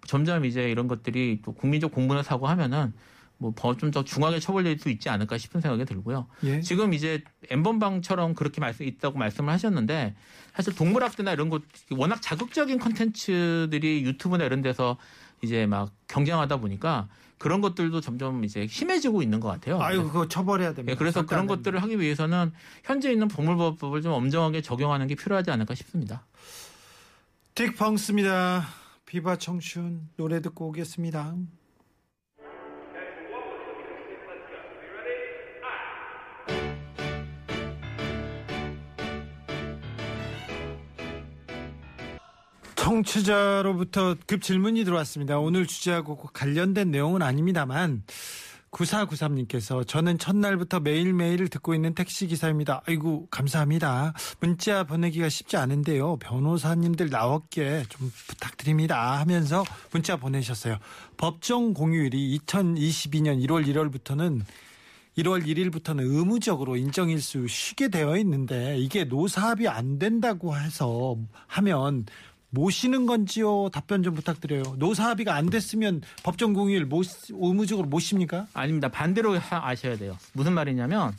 점점 0.06 0.46
이제 0.46 0.70
이런 0.70 0.88
것들이 0.88 1.42
또 1.44 1.54
국민적 1.54 1.92
공분을 1.92 2.24
사고 2.24 2.48
하면은 2.48 2.94
뭐좀더 3.42 4.04
중하게 4.04 4.40
처벌될 4.40 4.78
수 4.78 4.90
있지 4.90 5.10
않을까 5.10 5.40
싶은 5.40 5.62
생각이 5.62 5.86
들고요. 5.86 6.28
예. 6.44 6.62
지금 6.62 6.94
이제 6.94 7.24
엠번방처럼 7.50 8.36
그렇게 8.36 8.62
말씀 8.62 8.86
있다고 8.86 9.18
말씀을 9.18 9.52
하셨는데 9.52 10.16
사실 10.54 10.76
동물학대나 10.76 11.34
이런 11.34 11.50
것 11.50 11.64
워낙 11.90 12.22
자극적인 12.22 12.78
컨텐츠들이 12.78 14.04
유튜브나 14.04 14.46
이런 14.46 14.62
데서 14.62 14.98
이제 15.42 15.66
막 15.66 15.92
경쟁하다 16.08 16.58
보니까 16.58 17.08
그런 17.42 17.60
것들도 17.60 18.02
점점 18.02 18.44
이제 18.44 18.68
심해지고 18.68 19.24
있는 19.24 19.40
것 19.40 19.48
같아요. 19.48 19.82
아유 19.82 20.04
그거 20.04 20.28
처벌해야 20.28 20.76
됩니다. 20.76 20.92
예, 20.92 20.96
그래서 20.96 21.26
그런. 21.26 21.48
것들을 21.48 21.82
하기 21.82 22.00
위해서는 22.00 22.52
현재 22.84 23.12
있는 23.12 23.28
동물법을 23.28 24.04
좀 24.04 24.14
엄정하게 24.14 24.62
적용하는 24.62 25.08
게 25.08 25.16
필요하지 25.16 25.50
않을까 25.50 25.74
싶습니다. 25.74 26.28
딕 27.56 27.76
펑스입니다. 27.78 28.68
비바 29.08 29.38
청춘 29.38 30.08
노래 30.18 30.40
듣고 30.40 30.68
오겠습니다. 30.68 31.36
청취자로부터 42.92 44.18
급 44.28 44.42
질문이 44.42 44.84
들어왔습니다. 44.84 45.40
오늘 45.40 45.66
주제하고 45.66 46.18
관련된 46.34 46.92
내용은 46.92 47.22
아닙니다만 47.22 48.04
9493님께서 48.72 49.88
저는 49.88 50.18
첫날부터 50.18 50.82
매일매일 50.82 51.48
듣고 51.48 51.74
있는 51.74 51.94
택시기사입니다. 51.94 52.82
아이고, 52.86 53.28
감사합니다. 53.32 54.14
문자 54.42 54.84
보내기가 54.84 55.30
쉽지 55.30 55.56
않은데요. 55.56 56.18
변호사님들 56.18 57.10
나왔게 57.10 57.84
좀 57.88 58.12
부탁드립니다. 58.28 59.20
하면서 59.20 59.64
문자 59.92 60.18
보내셨어요. 60.18 60.78
법정 61.16 61.74
공휴일이 61.74 62.38
2022년 62.40 63.42
1월 63.46 63.66
1월부터는 63.68 64.42
1월 65.18 65.46
1일부터는 65.46 66.00
의무적으로 66.02 66.78
인정일수 66.78 67.48
쉬게 67.48 67.90
되어 67.90 68.18
있는데 68.18 68.78
이게 68.78 69.04
노사합이 69.04 69.68
안 69.68 70.00
된다고 70.00 70.58
해서 70.58 71.18
하면 71.48 72.06
모시는 72.52 73.06
건지요? 73.06 73.70
답변 73.70 74.04
좀 74.04 74.14
부탁드려요. 74.14 74.64
노사 74.78 75.10
합의가 75.10 75.36
안 75.36 75.50
됐으면 75.50 76.02
법정 76.24 76.54
공휴일 76.54 76.86
못, 76.86 77.06
의무적으로 77.30 77.88
모십니까? 77.88 78.48
아닙니다. 78.54 78.90
반대로 78.90 79.38
하- 79.40 79.68
아셔야 79.68 79.98
돼요. 79.98 80.18
무슨 80.34 80.54
말이냐면 80.54 81.14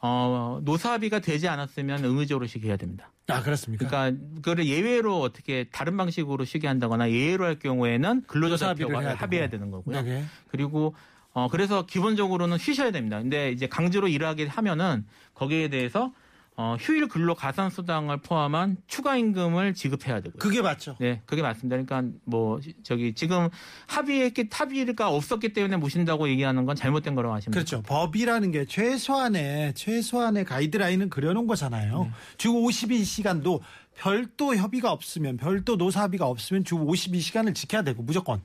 어, 0.00 0.60
노사 0.62 0.92
합의가 0.92 1.18
되지 1.20 1.48
않았으면 1.48 2.04
의무적으로 2.04 2.46
쉬게 2.46 2.68
해야 2.68 2.76
됩니다. 2.76 3.10
아 3.28 3.42
그렇습니까? 3.42 3.86
그러니까 3.86 4.24
그거를 4.36 4.66
예외로 4.66 5.20
어떻게 5.20 5.66
다른 5.72 5.96
방식으로 5.96 6.44
쉬게 6.44 6.68
한다거나 6.68 7.10
예외로 7.10 7.44
할 7.44 7.58
경우에는 7.58 8.22
근로자 8.26 8.74
되고. 8.74 8.96
합의해야 8.96 9.48
되는 9.48 9.70
거고요. 9.70 10.00
네. 10.02 10.24
그리고 10.48 10.94
어 11.32 11.48
그래서 11.48 11.84
기본적으로는 11.86 12.56
쉬셔야 12.58 12.92
됩니다. 12.92 13.20
근데 13.20 13.50
이제 13.50 13.66
강제로 13.66 14.06
일하게 14.06 14.46
하면은 14.46 15.04
거기에 15.34 15.68
대해서 15.68 16.12
어 16.58 16.76
휴일 16.80 17.06
근로 17.08 17.34
가산 17.34 17.68
수당을 17.68 18.18
포함한 18.22 18.78
추가 18.86 19.16
임금을 19.16 19.74
지급해야 19.74 20.20
되고요. 20.20 20.38
그게 20.38 20.62
맞죠. 20.62 20.96
네, 20.98 21.20
그게 21.26 21.42
맞습니다. 21.42 21.76
그러니까 21.76 22.16
뭐 22.24 22.58
저기 22.82 23.14
지금 23.14 23.50
합의했기 23.86 24.48
합의가 24.50 25.10
없었기 25.10 25.52
때문에 25.52 25.76
모신다고 25.76 26.28
얘기하는 26.30 26.64
건 26.64 26.74
잘못된 26.74 27.14
거라고 27.14 27.34
하시면 27.34 27.52
그렇죠. 27.52 27.82
법이라는 27.82 28.52
게 28.52 28.64
최소한의 28.64 29.74
최소한의 29.74 30.44
가이드라인은 30.46 31.10
그려놓은 31.10 31.46
거잖아요. 31.46 32.04
네. 32.04 32.10
주 32.38 32.48
52시간도 32.52 33.60
별도 33.94 34.56
협의가 34.56 34.92
없으면 34.92 35.36
별도 35.36 35.76
노사 35.76 36.02
합의가 36.02 36.26
없으면 36.26 36.64
주 36.64 36.76
52시간을 36.76 37.54
지켜야 37.54 37.82
되고 37.82 38.02
무조건 38.02 38.40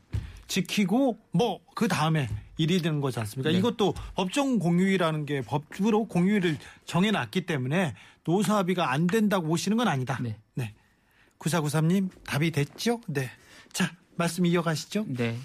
지키고 0.48 1.18
뭐 1.32 1.62
그 1.82 1.88
다음에 1.88 2.30
일이 2.62 2.82
되는 2.82 3.02
거지 3.02 3.20
않습니까? 3.20 3.52
네. 3.52 3.58
이것도 3.58 3.94
법정 4.16 4.60
공휴일이라는 4.60 5.26
게 5.26 5.42
법으로 5.42 6.06
공휴일을 6.06 6.58
정해놨기 6.86 7.46
때문에 7.46 7.96
노사 8.24 8.58
합의가 8.58 8.92
안 8.92 9.08
된다고 9.08 9.48
보시는 9.48 9.78
건 9.78 9.88
아니다. 9.88 10.20
네. 10.22 10.38
네. 10.54 10.74
9493님 11.40 12.10
답이 12.24 12.52
됐죠? 12.52 13.02
네. 13.08 13.30
자 13.74 13.92
말씀 14.16 14.46
이어가시죠. 14.46 15.06
네. 15.08 15.38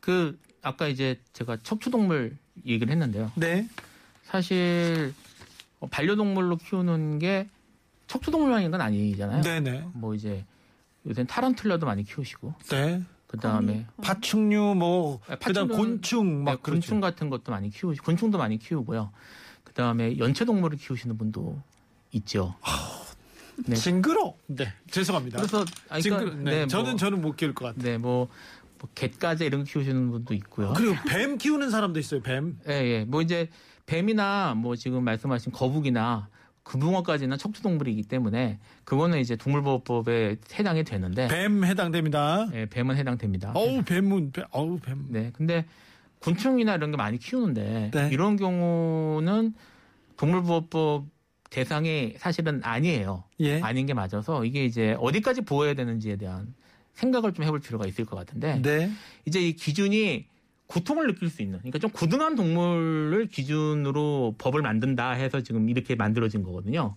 그 0.00 0.38
아까 0.62 0.88
이제 0.88 1.20
제가 1.32 1.58
척추동물 1.62 2.36
얘기를 2.66 2.90
했는데요. 2.90 3.32
네. 3.34 3.68
사실 4.24 5.12
어, 5.78 5.86
반려동물로 5.88 6.56
키우는 6.56 7.18
게 7.18 7.48
척추동물만인 8.06 8.70
건 8.70 8.80
아니잖아요. 8.80 9.42
네네. 9.42 9.88
뭐 9.94 10.14
이제 10.14 10.44
요새 11.06 11.24
타란툴라도 11.24 11.86
많이 11.86 12.04
키우시고 12.04 12.54
네. 12.70 13.02
그 13.30 13.38
다음에 13.38 13.86
파충류 14.02 14.74
뭐 14.74 15.20
네, 15.28 15.36
그다음 15.36 15.68
파충류는- 15.68 15.76
곤충 15.76 16.42
막 16.42 16.50
네, 16.50 16.56
곤충 16.72 16.98
그렇죠. 16.98 17.14
같은 17.14 17.30
것도 17.30 17.52
많이 17.52 17.70
키우시, 17.70 18.00
곤충도 18.00 18.38
많이 18.38 18.58
키우고요. 18.58 19.12
그 19.62 19.72
다음에 19.72 20.18
연체 20.18 20.44
동물을 20.44 20.76
키우시는 20.78 21.16
분도 21.16 21.62
있죠. 22.10 22.56
네. 23.66 23.76
징그러. 23.76 24.34
네. 24.48 24.72
죄송합니다. 24.90 25.38
그래서 25.38 25.64
아니, 25.88 26.02
징그러. 26.02 26.24
그러니까, 26.24 26.50
네. 26.50 26.56
네, 26.62 26.66
저는 26.66 26.90
뭐, 26.90 26.96
저는 26.96 27.20
못 27.22 27.36
키울 27.36 27.54
것 27.54 27.66
같아요. 27.66 27.82
네, 27.84 27.98
뭐, 27.98 28.26
뭐 28.80 28.88
갯가재 28.96 29.46
이런 29.46 29.60
거 29.64 29.70
키우시는 29.70 30.10
분도 30.10 30.34
있고요. 30.34 30.72
그리고 30.76 30.96
뱀 31.08 31.38
키우는 31.38 31.70
사람도 31.70 32.00
있어요. 32.00 32.22
뱀. 32.22 32.58
예, 32.68 32.72
예. 32.72 33.04
뭐 33.04 33.22
이제 33.22 33.48
뱀이나 33.86 34.54
뭐 34.56 34.74
지금 34.74 35.04
말씀하신 35.04 35.52
거북이나 35.52 36.28
금붕어까지는 36.62 37.38
척추동물이기 37.38 38.02
때문에 38.04 38.58
그거는 38.84 39.18
이제 39.18 39.36
동물보호법에 39.36 40.36
해당이 40.54 40.84
되는데 40.84 41.28
뱀 41.28 41.64
해당됩니다. 41.64 42.48
예, 42.54 42.66
뱀은 42.66 42.96
해당됩니다. 42.96 43.52
어우 43.54 43.82
뱀은 43.82 44.32
뱀. 44.32 44.44
어우 44.50 44.78
뱀. 44.78 45.06
네. 45.08 45.30
근데 45.32 45.64
곤충이나 46.20 46.74
이런 46.74 46.90
게 46.90 46.96
많이 46.96 47.18
키우는데 47.18 47.90
네. 47.92 48.08
이런 48.12 48.36
경우는 48.36 49.54
동물보호법 50.16 51.06
대상이 51.48 52.14
사실은 52.18 52.60
아니에요. 52.62 53.24
예. 53.40 53.60
아닌 53.60 53.86
게 53.86 53.94
맞아서 53.94 54.44
이게 54.44 54.64
이제 54.64 54.94
어디까지 55.00 55.42
보호해야 55.42 55.74
되는지에 55.74 56.16
대한 56.16 56.54
생각을 56.92 57.32
좀 57.32 57.44
해볼 57.44 57.60
필요가 57.60 57.86
있을 57.86 58.04
것 58.04 58.16
같은데 58.16 58.60
네. 58.62 58.90
이제 59.24 59.40
이 59.40 59.54
기준이 59.54 60.26
고통을 60.70 61.08
느낄 61.08 61.28
수 61.28 61.42
있는 61.42 61.58
그러니까 61.58 61.80
좀 61.80 61.90
고등한 61.90 62.36
동물을 62.36 63.26
기준으로 63.26 64.36
법을 64.38 64.62
만든다 64.62 65.10
해서 65.10 65.40
지금 65.40 65.68
이렇게 65.68 65.96
만들어진 65.96 66.44
거거든요. 66.44 66.94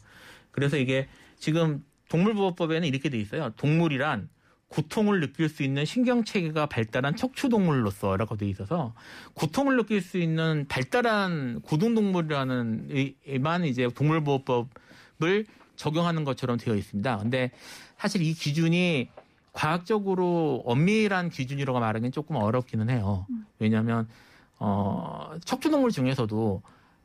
그래서 0.52 0.78
이게 0.78 1.08
지금 1.40 1.84
동물보호법에는 2.10 2.88
이렇게 2.88 3.10
돼 3.10 3.18
있어요. 3.18 3.50
동물이란 3.58 4.30
고통을 4.68 5.22
느낄 5.22 5.50
수 5.50 5.64
있는 5.64 5.86
신경 5.86 6.24
체계가 6.24 6.68
발달한 6.68 7.16
척추 7.16 7.50
동물로서라고 7.50 8.38
돼 8.38 8.48
있어서 8.48 8.94
고통을 9.34 9.76
느낄 9.76 10.02
수 10.02 10.20
있는 10.20 10.66
발달한 10.68 11.62
고등 11.62 11.96
동물이라는 11.96 13.16
에만 13.26 13.66
이제 13.66 13.90
동물보호법을 13.90 15.46
적용하는 15.76 16.24
것처럼 16.26 16.58
되어 16.58 16.76
있습니다. 16.76 17.18
근데 17.18 17.50
사실 17.98 18.22
이 18.22 18.34
기준이 18.34 19.10
과학적으로 19.54 20.64
엄밀한 20.66 21.30
기준이라고 21.30 21.80
말하기는 21.80 22.12
조금 22.12 22.36
어렵기는 22.36 22.90
해요. 22.90 23.26
왜냐하면 23.60 24.08
어, 24.60 25.32
척추동물 25.46 25.92
중에서도 25.92 26.62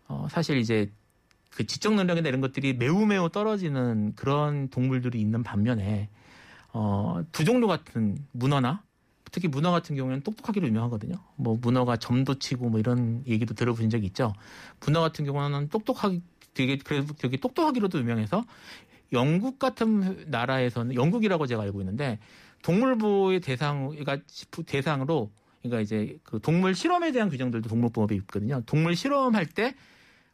어, 0.08 0.26
사실 0.30 0.56
이제 0.56 0.90
그 1.50 1.66
지적 1.66 1.94
능력이나 1.94 2.28
이런 2.28 2.40
것들이 2.40 2.74
매우 2.74 3.06
매우 3.06 3.28
떨어지는 3.28 4.14
그런 4.16 4.68
동물들이 4.68 5.20
있는 5.20 5.42
반면에 5.42 6.08
어, 6.72 7.20
두 7.32 7.44
종류 7.44 7.66
같은 7.66 8.16
문어나 8.32 8.82
특히 9.30 9.48
문어 9.48 9.70
같은 9.70 9.94
경우에는 9.94 10.22
똑똑하기로 10.22 10.66
유명하거든요. 10.68 11.16
뭐 11.36 11.58
문어가 11.60 11.96
점도 11.96 12.38
치고 12.38 12.70
뭐 12.70 12.80
이런 12.80 13.22
얘기도 13.26 13.54
들어본 13.54 13.90
적이 13.90 14.06
있죠. 14.06 14.32
문어 14.80 15.00
같은 15.00 15.24
경우는 15.26 15.68
똑똑하기 15.68 16.22
되게 16.54 16.76
그래도 16.78 17.14
되게 17.14 17.36
똑똑하기로도 17.36 17.98
유명해서 17.98 18.44
영국 19.12 19.58
같은 19.58 20.24
나라에서는 20.28 20.94
영국이라고 20.94 21.46
제가 21.46 21.62
알고 21.62 21.80
있는데 21.80 22.18
동물 22.62 22.98
보호의 22.98 23.40
대상 23.40 23.88
그러니까 23.88 24.18
대상으로 24.66 25.30
그러니까 25.62 25.80
이제 25.80 26.18
그 26.24 26.40
동물 26.40 26.74
실험에 26.74 27.12
대한 27.12 27.28
규정들도 27.28 27.68
동물보호법에 27.68 28.14
있거든요. 28.16 28.62
동물 28.66 28.96
실험할 28.96 29.46
때 29.46 29.74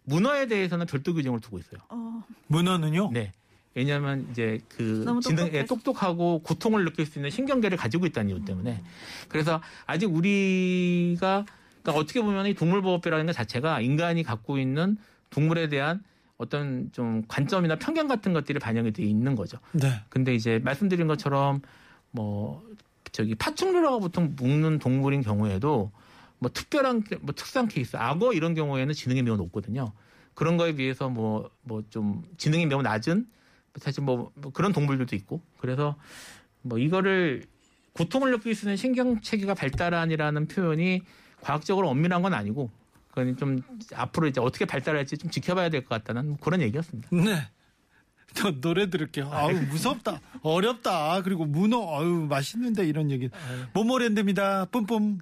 문어에 0.04 0.46
대해서는 0.46 0.86
별도 0.86 1.14
규정을 1.14 1.40
두고 1.40 1.58
있어요. 1.58 1.80
어, 1.88 2.22
문어는요? 2.48 3.10
네. 3.12 3.32
왜냐하면 3.74 4.28
이제 4.30 4.60
그 4.68 5.04
똑똑해서. 5.04 5.66
똑똑하고 5.66 6.40
고통을 6.42 6.84
느낄 6.84 7.06
수 7.06 7.18
있는 7.18 7.30
신경계를 7.30 7.76
가지고 7.76 8.06
있다는 8.06 8.30
이유 8.30 8.44
때문에 8.44 8.82
그래서 9.28 9.60
아직 9.86 10.06
우리가 10.14 11.44
그러니까 11.82 12.00
어떻게 12.00 12.20
보면 12.22 12.46
이 12.46 12.54
동물보호법이라는 12.54 13.26
것 13.26 13.32
자체가 13.32 13.80
인간이 13.80 14.22
갖고 14.22 14.58
있는 14.58 14.96
동물에 15.30 15.68
대한 15.68 16.04
어떤 16.36 16.90
좀 16.92 17.22
관점이나 17.28 17.76
편견 17.76 18.08
같은 18.08 18.32
것들이 18.32 18.58
반영이 18.58 18.92
돼 18.92 19.02
있는 19.04 19.36
거죠. 19.36 19.58
네. 19.72 19.88
근데 20.08 20.34
이제 20.34 20.58
말씀드린 20.62 21.06
것처럼 21.06 21.60
뭐 22.10 22.62
저기 23.12 23.34
파충류라고 23.34 24.00
보통 24.00 24.34
묶는 24.36 24.78
동물인 24.80 25.22
경우에도 25.22 25.92
뭐 26.38 26.50
특별한 26.52 27.04
게- 27.04 27.16
뭐 27.16 27.34
특수한 27.34 27.68
케이스 27.68 27.96
악어 27.96 28.32
이런 28.32 28.54
경우에는 28.54 28.92
지능이 28.92 29.22
매우 29.22 29.36
높거든요. 29.36 29.92
그런 30.34 30.56
거에 30.56 30.74
비해서 30.74 31.08
뭐 31.08 31.48
뭐 31.62 31.82
좀 31.90 32.24
지능이 32.36 32.66
매우 32.66 32.82
낮은 32.82 33.26
사실 33.76 34.02
뭐, 34.02 34.30
뭐 34.34 34.52
그런 34.52 34.72
동물들도 34.72 35.14
있고 35.16 35.40
그래서 35.58 35.96
뭐 36.62 36.78
이거를 36.78 37.44
고통을 37.92 38.32
느낄 38.32 38.54
수 38.56 38.64
있는 38.66 38.76
신경 38.76 39.20
체계가 39.20 39.54
발달한이라는 39.54 40.48
표현이 40.48 41.02
과학적으로 41.40 41.88
엄밀한 41.90 42.22
건 42.22 42.34
아니고 42.34 42.70
그건 43.14 43.36
좀 43.36 43.60
앞으로 43.94 44.26
이제 44.26 44.40
어떻게 44.40 44.64
발달할지 44.64 45.16
좀 45.16 45.30
지켜봐야 45.30 45.68
될 45.68 45.82
것 45.84 45.88
같다는 45.90 46.36
그런 46.38 46.60
얘기였습니다. 46.62 47.08
네. 47.12 47.48
저 48.34 48.50
노래 48.50 48.90
들을게요. 48.90 49.30
아우 49.32 49.52
무섭다, 49.52 50.20
어렵다. 50.42 51.22
그리고 51.22 51.44
문어, 51.44 51.96
아유 51.96 52.26
맛있는데 52.28 52.84
이런 52.84 53.12
얘기. 53.12 53.30
모모랜드입니다. 53.74 54.64
뿜뿜. 54.66 55.18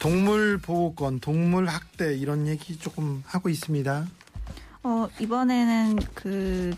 동물 0.00 0.58
보호권, 0.58 1.20
동물 1.20 1.66
학대 1.68 2.16
이런 2.16 2.46
얘기 2.48 2.76
조금 2.78 3.22
하고 3.26 3.48
있습니다. 3.48 4.06
어, 4.82 5.08
이번에는 5.20 5.96
그 6.14 6.72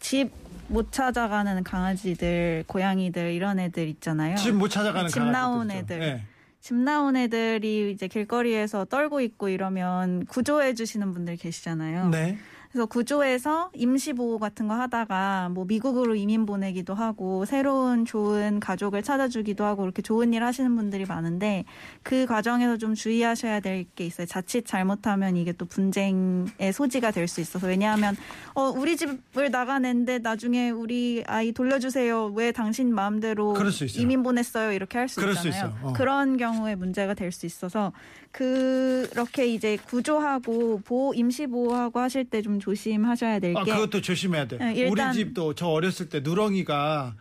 집 0.00 0.30
못 0.70 0.92
찾아가는 0.92 1.64
강아지들, 1.64 2.64
고양이들 2.66 3.32
이런 3.32 3.58
애들 3.58 3.88
있잖아요. 3.88 4.36
집 4.36 4.52
못 4.52 4.68
찾아가는 4.68 5.08
집 5.08 5.22
나온. 5.22 5.70
애들. 5.70 5.98
네. 5.98 6.22
집 6.60 6.74
나온 6.74 7.16
애들이 7.16 7.90
이제 7.90 8.06
길거리에서 8.06 8.84
떨고 8.84 9.22
있고 9.22 9.48
이러면 9.48 10.26
구조해 10.26 10.74
주시는 10.74 11.14
분들 11.14 11.36
계시잖아요. 11.38 12.10
네. 12.10 12.36
그래서 12.70 12.84
구조해서 12.86 13.70
임시 13.74 14.12
보호 14.12 14.38
같은 14.38 14.68
거 14.68 14.74
하다가 14.74 15.48
뭐 15.52 15.64
미국으로 15.64 16.14
이민 16.14 16.44
보내기도 16.44 16.94
하고 16.94 17.44
새로운 17.46 18.04
좋은 18.04 18.60
가족을 18.60 19.02
찾아주기도 19.02 19.64
하고 19.64 19.84
이렇게 19.84 20.02
좋은 20.02 20.34
일 20.34 20.42
하시는 20.44 20.74
분들이 20.76 21.06
많은데 21.06 21.64
그 22.02 22.26
과정에서 22.26 22.76
좀 22.76 22.94
주의하셔야 22.94 23.60
될 23.60 23.78
게 23.94 24.04
있어요. 24.06 24.26
자칫 24.26 24.66
잘못하면 24.66 25.36
이게 25.36 25.52
또 25.52 25.64
분쟁의 25.64 26.72
소지가 26.74 27.10
될 27.12 27.26
수 27.28 27.40
있어서 27.40 27.66
왜냐하면 27.68 28.16
어 28.54 28.70
우리 28.70 28.96
집을 28.96 29.50
나가는데 29.50 30.18
나중에 30.18 30.70
우리 30.70 31.22
아이 31.26 31.52
돌려주세요. 31.52 32.32
왜 32.34 32.52
당신 32.52 32.94
마음대로 32.94 33.52
그럴 33.54 33.70
수 33.72 33.84
있어요. 33.84 34.02
이민 34.02 34.22
보냈어요. 34.22 34.72
이렇게 34.72 34.98
할수수 34.98 35.26
있잖아요. 35.30 35.48
있어요. 35.50 35.74
어. 35.82 35.92
그런 35.94 36.36
경우에 36.36 36.74
문제가 36.74 37.14
될 37.14 37.32
수 37.32 37.46
있어서 37.46 37.92
그렇게 38.32 39.46
이제 39.46 39.76
구조하고 39.88 40.80
보호 40.84 41.14
임시 41.14 41.46
보호하고 41.46 41.98
하실 42.00 42.24
때좀 42.24 42.57
조심하셔야 42.60 43.38
될 43.40 43.56
아, 43.56 43.64
게 43.64 43.72
그것도 43.72 44.00
조심해야 44.00 44.46
돼. 44.48 44.58
네, 44.58 44.74
일단- 44.74 45.10
우리 45.10 45.14
집도 45.18 45.54
저 45.54 45.66
어렸을 45.68 46.08
때 46.08 46.20
누렁이가 46.20 47.16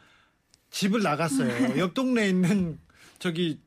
집을 0.71 1.01
나갔어요. 1.01 1.47
옆 1.79 1.93
동네에 1.93 2.29
있는 2.29 2.77
저기 3.19 3.59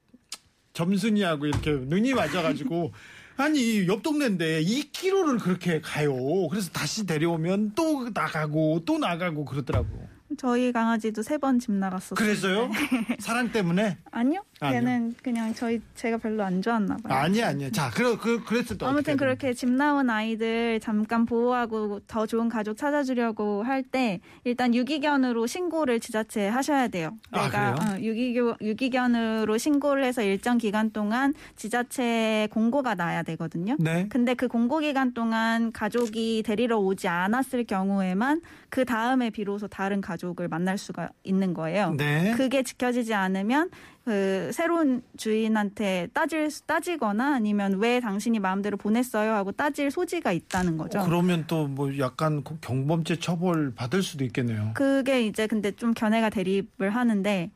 점순이하고 0.72 1.46
이렇게 1.46 1.72
눈이 1.72 2.14
맞아가지고 2.14 2.92
아니 3.36 3.86
옆 3.86 4.02
동네인데 4.02 4.62
2km를 4.64 5.40
그렇게 5.40 5.80
가요. 5.80 6.14
그래서 6.48 6.70
다시 6.70 7.06
데려오면 7.06 7.72
또 7.74 8.10
나가고 8.12 8.82
또 8.84 8.98
나가고 8.98 9.44
그러더라고. 9.46 10.08
저희 10.38 10.70
강아지도 10.72 11.22
세 11.22 11.38
번 11.38 11.58
집 11.58 11.72
나갔었어요. 11.72 12.14
그래서요? 12.14 12.70
사랑 13.18 13.50
때문에? 13.50 13.98
아니요. 14.12 14.42
아니요. 14.60 14.80
걔는 14.80 15.14
그냥 15.22 15.54
저희 15.54 15.80
제가 15.94 16.18
별로 16.18 16.44
안 16.44 16.60
좋았나 16.60 16.98
봐요. 17.02 17.18
아니야 17.18 17.48
아니야. 17.48 17.70
자, 17.70 17.90
그래 17.90 18.14
그 18.20 18.44
그랬을 18.44 18.76
때 18.76 18.84
아무튼 18.84 19.16
그렇게 19.16 19.54
집 19.54 19.70
나온 19.70 20.10
아이들 20.10 20.78
잠깐 20.80 21.24
보호하고 21.24 22.00
더 22.06 22.26
좋은 22.26 22.48
가족 22.50 22.76
찾아주려고 22.76 23.62
할 23.62 23.80
때 23.90 24.20
일단 24.44 24.74
유기견으로 24.74 25.46
신고를 25.46 25.98
지자체에 26.00 26.48
하셔야 26.48 26.88
돼요. 26.88 27.16
아, 27.30 27.44
내가? 27.46 27.70
어, 27.72 27.98
유기견 27.98 28.56
유기견으로 28.60 29.56
신고를 29.56 30.04
해서 30.04 30.22
일정 30.22 30.58
기간 30.58 30.90
동안 30.90 31.32
지자체에 31.56 32.48
공고가 32.52 32.94
나야 32.94 33.22
되거든요. 33.22 33.76
네. 33.80 34.06
근데 34.10 34.34
그 34.34 34.46
공고 34.46 34.78
기간 34.80 35.14
동안 35.14 35.72
가족이 35.72 36.42
데리러 36.44 36.78
오지 36.78 37.08
않았을 37.08 37.64
경우에만 37.64 38.42
그 38.68 38.84
다음에 38.84 39.30
비로소 39.30 39.66
다른 39.66 40.00
가족을 40.02 40.46
만날 40.48 40.76
수가 40.76 41.08
있는 41.24 41.54
거예요. 41.54 41.94
네. 41.96 42.34
그게 42.36 42.62
지켜지지 42.62 43.14
않으면 43.14 43.70
그 44.04 44.50
새로운 44.52 45.02
주인한테 45.16 46.08
따질 46.14 46.50
수- 46.50 46.62
따지거나 46.62 47.34
아니면 47.34 47.78
왜 47.78 48.00
당신이 48.00 48.38
마음대로 48.38 48.76
보냈어요 48.76 49.32
하고 49.32 49.52
따질 49.52 49.90
소지가 49.90 50.32
있다는 50.32 50.78
거죠. 50.78 51.02
그러면 51.04 51.44
또 51.46 51.66
뭐 51.68 51.96
약간 51.98 52.42
그 52.42 52.58
경범죄 52.60 53.16
처벌 53.16 53.74
받을 53.74 54.02
수도 54.02 54.24
있겠네요. 54.24 54.72
그게 54.74 55.22
이제 55.26 55.46
근데 55.46 55.70
좀 55.72 55.92
견해가 55.92 56.30
대립을 56.30 56.90
하는데 56.90 57.50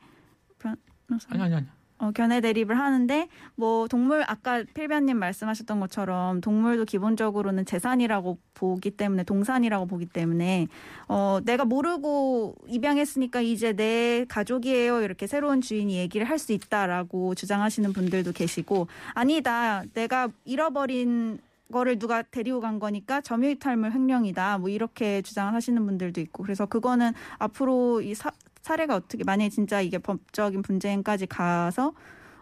변호사- 0.59 1.27
아니 1.31 1.41
아니 1.43 1.55
아니. 1.55 1.65
어, 2.05 2.11
견해 2.11 2.39
대립을 2.41 2.77
하는데 2.77 3.27
뭐 3.55 3.87
동물 3.87 4.23
아까 4.27 4.63
필변님 4.73 5.17
말씀하셨던 5.17 5.79
것처럼 5.79 6.41
동물도 6.41 6.85
기본적으로는 6.85 7.65
재산이라고 7.65 8.37
보기 8.53 8.91
때문에 8.91 9.23
동산이라고 9.23 9.87
보기 9.87 10.05
때문에 10.05 10.67
어 11.07 11.39
내가 11.43 11.65
모르고 11.65 12.55
입양했으니까 12.67 13.41
이제 13.41 13.73
내 13.73 14.25
가족이에요. 14.29 15.01
이렇게 15.01 15.27
새로운 15.27 15.61
주인이 15.61 15.97
얘기를 15.97 16.29
할 16.29 16.35
수 16.35 16.51
있다라고 16.51 17.33
주장하시는 17.33 17.93
분들도 17.93 18.33
계시고 18.33 18.87
아니다. 19.13 19.83
내가 19.93 20.27
잃어버린 20.43 21.39
거를 21.71 21.97
누가 21.97 22.21
데리고 22.21 22.59
간 22.59 22.77
거니까 22.77 23.21
점유이탈물 23.21 23.91
횡령이다. 23.93 24.59
뭐 24.59 24.69
이렇게 24.69 25.21
주장하시는 25.21 25.83
분들도 25.85 26.21
있고 26.21 26.43
그래서 26.43 26.65
그거는 26.65 27.13
앞으로 27.39 28.01
이 28.01 28.13
사, 28.13 28.31
사례가 28.65 28.95
어떻게 28.95 29.23
만약에 29.23 29.49
진짜 29.49 29.79
이게 29.79 29.99
법적인 29.99 30.63
분쟁까지 30.63 31.27
가서 31.27 31.93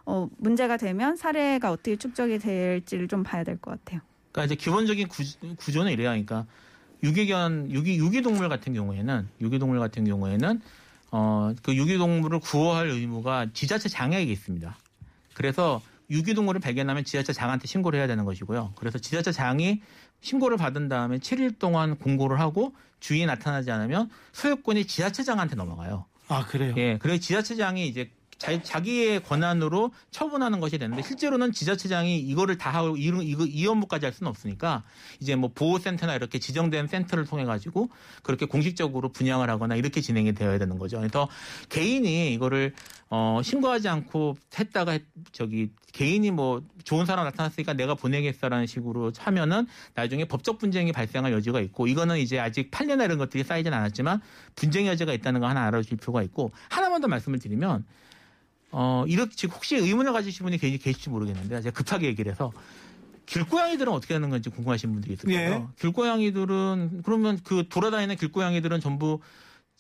어 0.06 0.30
문제가 0.38 0.78
되면 0.78 1.18
사례가 1.18 1.70
어떻게 1.72 1.98
축적이 1.98 2.40
될지를 2.40 3.10
좀 3.10 3.24
봐야 3.24 3.44
될 3.44 3.58
것 3.60 3.72
같아요. 3.72 4.00
그러니까 4.32 4.46
이제 4.46 4.56
기본적인 4.56 5.10
구, 5.10 5.24
구조는 5.58 5.92
이래요. 5.92 6.10
그러니까 6.12 6.46
유기견 7.04 7.72
유기 7.72 7.98
유기동물 7.98 8.48
같은 8.48 8.74
경우에는 8.74 9.28
유기동물 9.42 9.80
같은 9.80 10.06
경우에는 10.06 10.62
어 11.12 11.54
그 11.62 11.76
유기동물을 11.76 12.40
구호할 12.40 12.88
의무가 12.90 13.48
지자체 13.54 13.90
장에게 13.90 14.32
있습니다. 14.32 14.78
그래서 15.34 15.82
유기동물을 16.10 16.62
발견하면 16.62 17.04
지자체 17.04 17.34
장한테 17.34 17.68
신고를 17.68 18.00
해야 18.00 18.08
되는 18.08 18.24
것이고요. 18.24 18.74
그래서 18.76 18.98
지자체 18.98 19.32
장이 19.34 19.82
신고를 20.22 20.56
받은 20.58 20.88
다음에 20.88 21.18
7일 21.18 21.60
동안 21.60 21.98
공고를 21.98 22.40
하고 22.40 22.74
주인이 23.02 23.26
나타나지 23.26 23.72
않으면 23.72 24.10
소유권이 24.32 24.86
지자체장한테 24.86 25.56
넘어가요. 25.56 26.06
아 26.34 26.46
그래요. 26.46 26.74
예, 26.78 26.98
그래서 26.98 27.20
지자체장이 27.20 27.88
이제 27.88 28.10
자, 28.38 28.82
기의 28.82 29.24
권한으로 29.24 29.92
처분하는 30.12 30.60
것이 30.60 30.78
되는데 30.78 31.02
실제로는 31.02 31.54
지자체장이 31.54 32.20
이거를 32.20 32.58
다 32.58 32.72
하고 32.72 32.98
이, 32.98 33.06
이거 33.06 33.46
이 33.46 33.66
업무까지 33.66 34.06
할 34.06 34.14
수는 34.14 34.30
없으니까 34.30 34.84
이제 35.22 35.36
뭐 35.36 35.52
보호센터나 35.54 36.16
이렇게 36.16 36.40
지정된 36.40 36.88
센터를 36.88 37.26
통해 37.26 37.46
가지고 37.46 37.90
그렇게 38.22 38.46
공식적으로 38.46 39.10
분양을 39.10 39.50
하거나 39.50 39.76
이렇게 39.76 40.02
진행이 40.02 40.34
되어야 40.34 40.58
되는 40.58 40.78
거죠. 40.78 40.98
그래서 40.98 41.30
개인이 41.70 42.34
이거를 42.34 42.74
어 43.16 43.42
신고하지 43.44 43.88
않고 43.90 44.36
했다가 44.58 44.94
했- 44.94 45.04
저기 45.32 45.70
개인이 45.92 46.32
뭐 46.32 46.64
좋은 46.84 47.06
사람 47.06 47.26
나타났으니까 47.26 47.74
내가 47.74 47.94
보내겠어라는 47.94 48.66
식으로 48.66 49.12
하면은 49.20 49.68
나중에 49.94 50.26
법적 50.26 50.58
분쟁이 50.58 50.92
발생할 50.92 51.32
여지가 51.32 51.62
있고 51.62 51.86
이거는 51.86 52.18
이제 52.18 52.40
아직 52.40 52.72
판례나 52.72 53.06
이런 53.06 53.20
것들이 53.20 53.44
쌓이진 53.44 53.72
않았지만 53.72 54.20
분쟁 54.56 54.88
여지가 54.88 55.14
있다는 55.14 55.42
거 55.42 55.48
하나 55.48 55.62
알아주실 55.68 55.98
필요가 55.98 56.24
있고 56.24 56.52
하나만 56.72 57.02
더 57.02 57.08
말씀을 57.08 57.38
드리면 57.38 57.86
어, 58.72 59.06
이렇게 59.08 59.46
혹시 59.48 59.76
의문을 59.76 60.12
가지신 60.12 60.46
분이 60.46 60.58
계실지 60.58 61.12
모르겠는데 61.12 61.62
제가 61.62 61.78
급하게 61.78 62.08
얘기를 62.08 62.32
해서 62.32 62.52
길고양이들은 63.28 63.94
어떻게 63.94 64.16
하는 64.16 64.32
건지 64.32 64.50
궁금하신 64.50 64.92
분들이 64.92 65.14
있을 65.14 65.30
거예요. 65.30 65.52
예. 65.70 65.76
길고양이들은 65.80 67.04
그러면 67.06 67.40
그 67.44 67.68
돌아다니는 67.70 68.16
길고양이들은 68.16 68.80
전부 68.80 69.20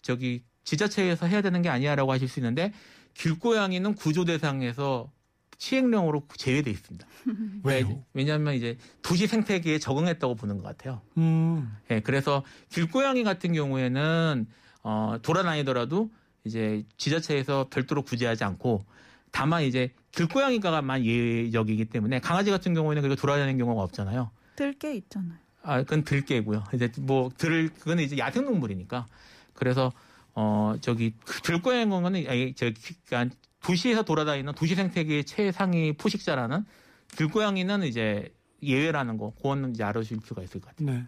저기 0.03 0.43
지자체에서 0.65 1.25
해야 1.25 1.41
되는 1.41 1.63
게 1.63 1.69
아니야라고 1.69 2.11
하실 2.11 2.27
수 2.27 2.39
있는데 2.39 2.71
길고양이는 3.15 3.95
구조 3.95 4.25
대상에서 4.25 5.11
시행령으로 5.57 6.27
제외돼 6.35 6.69
있습니다. 6.71 7.07
왜요? 7.63 8.03
왜냐하면 8.13 8.53
이제 8.55 8.77
도시 9.01 9.27
생태계에 9.27 9.79
적응했다고 9.79 10.35
보는 10.35 10.57
것 10.57 10.63
같아요. 10.63 11.01
음. 11.17 11.73
예, 11.89 12.01
그래서 12.01 12.43
길고양이 12.69 13.23
같은 13.23 13.53
경우에는 13.53 14.45
어, 14.83 15.17
돌아다니더라도 15.21 16.11
이제 16.43 16.83
지자체에서 16.97 17.67
별도로 17.69 18.01
구제하지 18.01 18.43
않고 18.43 18.83
다만 19.31 19.63
이제 19.63 19.93
길고양이가만 20.11 21.05
예외적이기 21.05 21.85
때문에 21.85 22.19
강아지 22.19 22.51
같은 22.51 22.73
경우에는 22.73 23.01
그렇게 23.01 23.19
돌아다니는 23.19 23.57
경우가 23.57 23.81
없잖아요. 23.83 24.31
들게 24.55 24.95
있잖아요. 24.95 25.37
아, 25.63 25.77
그건 25.79 26.03
들개고요. 26.03 26.65
이제 26.73 26.91
뭐 26.99 27.31
들, 27.37 27.69
그거는 27.73 28.03
이제 28.03 28.17
야생동물이니까. 28.17 29.07
그래서 29.53 29.93
어 30.35 30.75
저기 30.81 31.13
들고양이 31.43 31.89
거는 31.89 32.25
아니 32.27 32.53
저 32.55 32.71
그러니까 33.05 33.35
도시에서 33.61 34.03
돌아다니는 34.03 34.53
도시 34.53 34.75
생태계의 34.75 35.25
최상위 35.25 35.93
포식자라는 35.93 36.65
들고양이는 37.09 37.83
이제 37.83 38.33
예외라는 38.61 39.17
거, 39.17 39.31
그거는 39.35 39.71
이제 39.71 39.83
알아주실 39.83 40.19
필요가 40.21 40.41
있을 40.41 40.61
것 40.61 40.69
같아요. 40.69 40.91
네. 40.97 41.05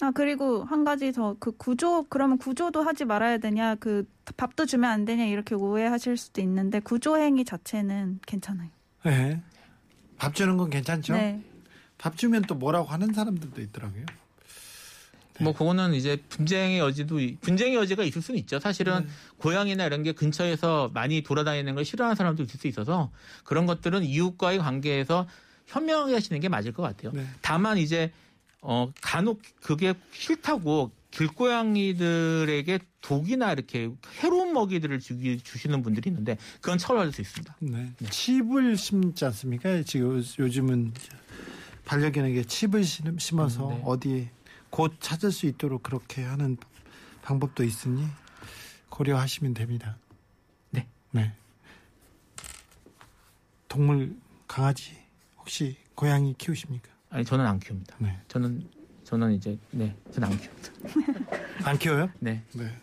아 0.00 0.10
그리고 0.10 0.64
한 0.64 0.84
가지 0.84 1.12
더 1.12 1.36
그 1.38 1.52
구조 1.52 2.02
그러면 2.08 2.36
구조도 2.36 2.82
하지 2.82 3.04
말아야 3.04 3.38
되냐 3.38 3.76
그 3.76 4.04
밥도 4.36 4.66
주면 4.66 4.90
안 4.90 5.04
되냐 5.04 5.24
이렇게 5.24 5.54
오해하실 5.54 6.16
수도 6.16 6.40
있는데 6.40 6.80
구조 6.80 7.16
행위 7.16 7.44
자체는 7.44 8.18
괜찮아요. 8.26 8.70
네. 9.04 9.40
밥 10.18 10.34
주는 10.34 10.56
건 10.56 10.68
괜찮죠? 10.70 11.14
네. 11.14 11.40
밥 11.96 12.16
주면 12.16 12.42
또 12.42 12.54
뭐라고 12.56 12.88
하는 12.88 13.12
사람들도 13.12 13.60
있더라고요. 13.62 14.04
뭐 15.40 15.52
그거는 15.52 15.94
이제 15.94 16.16
분쟁의 16.28 16.78
여지도 16.78 17.18
분쟁의 17.40 17.74
여지가 17.74 18.04
있을 18.04 18.22
수는 18.22 18.38
있죠. 18.40 18.60
사실은 18.60 19.04
네. 19.04 19.08
고양이나 19.38 19.84
이런 19.86 20.02
게 20.02 20.12
근처에서 20.12 20.90
많이 20.94 21.22
돌아다니는 21.22 21.74
걸 21.74 21.84
싫어하는 21.84 22.14
사람도 22.14 22.44
있을 22.44 22.60
수 22.60 22.68
있어서 22.68 23.10
그런 23.42 23.66
것들은 23.66 24.04
이웃과의 24.04 24.58
관계에서 24.58 25.26
현명하게 25.66 26.14
하시는 26.14 26.40
게 26.40 26.48
맞을 26.48 26.72
것 26.72 26.82
같아요. 26.82 27.10
네. 27.12 27.26
다만 27.40 27.78
이제 27.78 28.12
어 28.60 28.92
간혹 29.00 29.42
그게 29.60 29.94
싫다고 30.12 30.92
길고양이들에게 31.10 32.78
독이나 33.00 33.52
이렇게 33.52 33.90
해로운 34.20 34.52
먹이들을 34.52 34.98
주기 35.00 35.38
주시는 35.40 35.82
분들이 35.82 36.10
있는데 36.10 36.38
그건 36.60 36.78
처벌할 36.78 37.12
수 37.12 37.20
있습니다. 37.20 37.56
네. 37.60 37.90
칩을 38.10 38.76
심지 38.76 39.24
않습니까? 39.24 39.82
지금 39.82 40.22
요즘은 40.38 40.92
반려견에게 41.84 42.44
칩을 42.44 42.82
심- 42.84 43.18
심어서 43.18 43.68
음, 43.68 43.74
네. 43.74 43.82
어디에 43.84 44.30
곧 44.74 44.92
찾을 44.98 45.30
수 45.30 45.46
있도록 45.46 45.84
그렇게 45.84 46.24
하는 46.24 46.56
방법도 47.22 47.62
있으니 47.62 48.08
고려하시면 48.88 49.54
됩니다. 49.54 49.98
네. 50.70 50.88
네. 51.12 51.32
동물 53.68 54.16
강아지 54.48 54.98
혹시 55.38 55.76
고양이 55.94 56.34
키우십니까? 56.36 56.90
아니 57.10 57.24
저는 57.24 57.46
안 57.46 57.60
키웁니다. 57.60 57.94
네. 58.00 58.20
저는 58.26 58.68
저는 59.04 59.30
이제 59.34 59.56
네 59.70 59.96
저는 60.10 60.28
안 60.28 60.36
키웁니다. 60.36 61.70
안 61.70 61.78
키워요? 61.78 62.10
네. 62.18 62.42
네. 62.54 62.76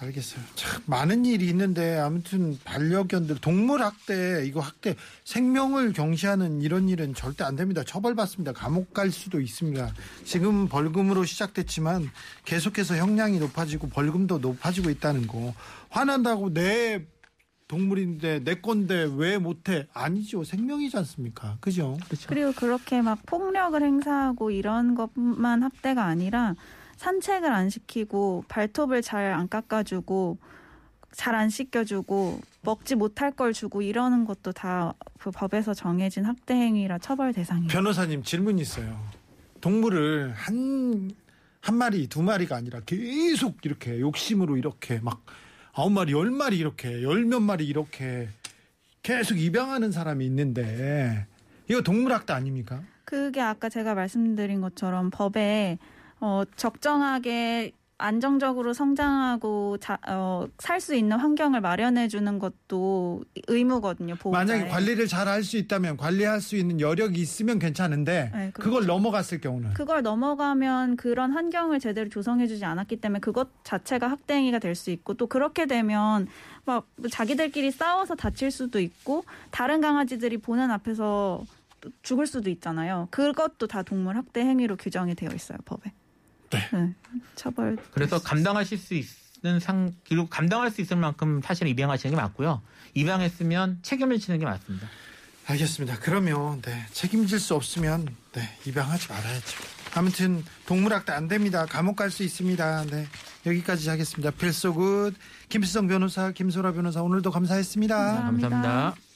알겠어요. 0.00 0.42
참 0.54 0.82
많은 0.86 1.24
일이 1.24 1.46
있는데 1.48 1.96
아무튼 1.96 2.58
반려견들 2.64 3.40
동물 3.40 3.82
학대 3.82 4.44
이거 4.46 4.60
학대 4.60 4.96
생명을 5.24 5.92
경시하는 5.92 6.62
이런 6.62 6.88
일은 6.88 7.14
절대 7.14 7.44
안 7.44 7.56
됩니다. 7.56 7.82
처벌받습니다. 7.84 8.52
감옥 8.52 8.92
갈 8.92 9.10
수도 9.10 9.40
있습니다. 9.40 9.92
지금 10.24 10.68
벌금으로 10.68 11.24
시작됐지만 11.24 12.10
계속해서 12.44 12.96
형량이 12.96 13.38
높아지고 13.38 13.88
벌금도 13.88 14.38
높아지고 14.38 14.90
있다는 14.90 15.26
거 15.26 15.54
화난다고 15.90 16.52
내 16.52 17.06
동물인데 17.68 18.44
내 18.44 18.56
건데 18.56 19.08
왜 19.16 19.38
못해? 19.38 19.86
아니죠. 19.94 20.44
생명이지 20.44 20.96
않습니까? 20.98 21.56
그죠? 21.60 21.96
그렇죠. 22.04 22.28
그리고 22.28 22.52
그렇게 22.52 23.00
막 23.00 23.24
폭력을 23.26 23.80
행사하고 23.82 24.50
이런 24.50 24.94
것만 24.94 25.62
학대가 25.62 26.04
아니라 26.04 26.54
산책을 26.96 27.52
안 27.52 27.70
시키고 27.70 28.44
발톱을 28.48 29.02
잘 29.02 29.32
안 29.32 29.48
깎아주고 29.48 30.38
잘 31.12 31.34
안 31.34 31.48
씻겨주고 31.48 32.40
먹지 32.62 32.94
못할 32.96 33.30
걸 33.30 33.52
주고 33.52 33.82
이러는 33.82 34.24
것도 34.24 34.52
다 34.52 34.94
그 35.18 35.30
법에서 35.30 35.72
정해진 35.72 36.26
학대 36.26 36.52
행위라 36.52 36.98
처벌 36.98 37.32
대상이에요. 37.32 37.68
변호사님 37.68 38.22
질문 38.24 38.58
있어요. 38.58 39.00
동물을 39.62 40.34
한, 40.36 41.10
한 41.62 41.76
마리, 41.76 42.06
두 42.08 42.22
마리가 42.22 42.56
아니라 42.56 42.80
계속 42.84 43.56
이렇게 43.64 44.00
욕심으로 44.00 44.58
이렇게 44.58 44.98
막 45.00 45.24
아홉 45.72 45.92
마리, 45.92 46.12
열 46.12 46.30
마리 46.30 46.58
이렇게, 46.58 47.02
열 47.02 47.24
몇 47.24 47.40
마리 47.40 47.66
이렇게 47.66 48.28
계속 49.02 49.38
입양하는 49.38 49.92
사람이 49.92 50.26
있는데 50.26 51.26
이거 51.70 51.80
동물학대 51.80 52.34
아닙니까? 52.34 52.82
그게 53.06 53.40
아까 53.40 53.70
제가 53.70 53.94
말씀드린 53.94 54.60
것처럼 54.60 55.08
법에 55.10 55.78
어, 56.24 56.42
적정하게 56.56 57.72
안정적으로 57.98 58.72
성장하고 58.72 59.76
어, 60.08 60.46
살 60.58 60.80
수 60.80 60.94
있는 60.94 61.18
환경을 61.18 61.60
마련해 61.60 62.08
주는 62.08 62.38
것도 62.38 63.22
의무거든요. 63.46 64.14
보호자의. 64.16 64.46
만약에 64.46 64.68
관리를 64.70 65.06
잘 65.06 65.28
할 65.28 65.44
수 65.44 65.58
있다면 65.58 65.98
관리할 65.98 66.40
수 66.40 66.56
있는 66.56 66.80
여력이 66.80 67.20
있으면 67.20 67.58
괜찮은데 67.58 68.30
네, 68.34 68.50
그렇죠. 68.52 68.70
그걸 68.70 68.86
넘어갔을 68.86 69.40
경우는 69.42 69.74
그걸 69.74 70.02
넘어가면 70.02 70.96
그런 70.96 71.30
환경을 71.32 71.78
제대로 71.78 72.08
조성해 72.08 72.46
주지 72.46 72.64
않았기 72.64 72.96
때문에 72.96 73.20
그것 73.20 73.48
자체가 73.62 74.08
학대 74.10 74.34
행위가 74.34 74.58
될 74.60 74.74
수 74.74 74.90
있고 74.90 75.14
또 75.14 75.26
그렇게 75.26 75.66
되면 75.66 76.26
막 76.64 76.88
자기들끼리 77.10 77.70
싸워서 77.70 78.14
다칠 78.16 78.50
수도 78.50 78.80
있고 78.80 79.24
다른 79.50 79.80
강아지들이 79.82 80.38
보는 80.38 80.70
앞에서 80.70 81.44
또 81.82 81.90
죽을 82.02 82.26
수도 82.26 82.48
있잖아요. 82.50 83.08
그것도 83.10 83.66
다 83.66 83.82
동물 83.82 84.16
학대 84.16 84.40
행위로 84.40 84.76
규정이 84.76 85.14
되어 85.14 85.28
있어요 85.34 85.58
법에. 85.66 85.92
네. 86.72 86.92
처벌. 87.36 87.76
그래서 87.92 88.20
감당하실 88.20 88.78
수 88.78 88.94
있는 88.94 89.60
상 89.60 89.94
그리고 90.08 90.26
감당할 90.28 90.70
수 90.70 90.80
있을 90.80 90.96
만큼 90.96 91.40
사실 91.44 91.66
입양하시는 91.68 92.14
게 92.14 92.20
맞고요. 92.20 92.62
입양했으면 92.94 93.78
책임을 93.82 94.18
지는 94.20 94.38
게 94.38 94.46
맞습니다. 94.46 94.88
알겠습니다. 95.46 95.98
그러면 96.00 96.62
네, 96.62 96.86
책임질 96.92 97.38
수 97.38 97.54
없으면 97.54 98.08
네, 98.32 98.48
입양하지 98.64 99.08
말아야죠. 99.08 99.62
아무튼 99.94 100.42
동물학대 100.66 101.12
안 101.12 101.28
됩니다. 101.28 101.66
감옥 101.66 101.96
갈 101.96 102.10
수 102.10 102.22
있습니다. 102.22 102.84
네, 102.86 103.06
여기까지 103.44 103.90
하겠습니다. 103.90 104.30
필소굿 104.30 105.12
김수성 105.50 105.86
변호사, 105.86 106.30
김소라 106.32 106.72
변호사 106.72 107.02
오늘도 107.02 107.30
감사했습니다. 107.30 107.94
감사합니다. 107.94 108.48
감사합니다. 108.48 109.13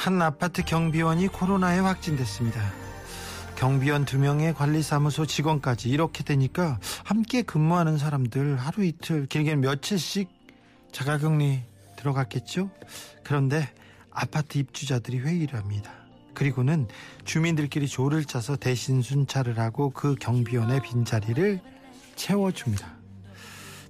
한 0.00 0.22
아파트 0.22 0.64
경비원이 0.64 1.28
코로나에 1.28 1.78
확진됐습니다. 1.80 2.58
경비원 3.54 4.06
두 4.06 4.18
명의 4.18 4.54
관리사무소 4.54 5.26
직원까지 5.26 5.90
이렇게 5.90 6.24
되니까 6.24 6.80
함께 7.04 7.42
근무하는 7.42 7.98
사람들 7.98 8.56
하루 8.56 8.82
이틀 8.82 9.26
길게는 9.26 9.60
며칠씩 9.60 10.30
자가격리 10.90 11.64
들어갔겠죠? 11.96 12.70
그런데 13.22 13.68
아파트 14.10 14.56
입주자들이 14.56 15.18
회의를 15.18 15.58
합니다. 15.58 15.92
그리고는 16.32 16.88
주민들끼리 17.26 17.86
조를 17.86 18.24
짜서 18.24 18.56
대신 18.56 19.02
순찰을 19.02 19.58
하고 19.58 19.90
그 19.90 20.14
경비원의 20.14 20.80
빈자리를 20.80 21.60
채워줍니다. 22.16 22.88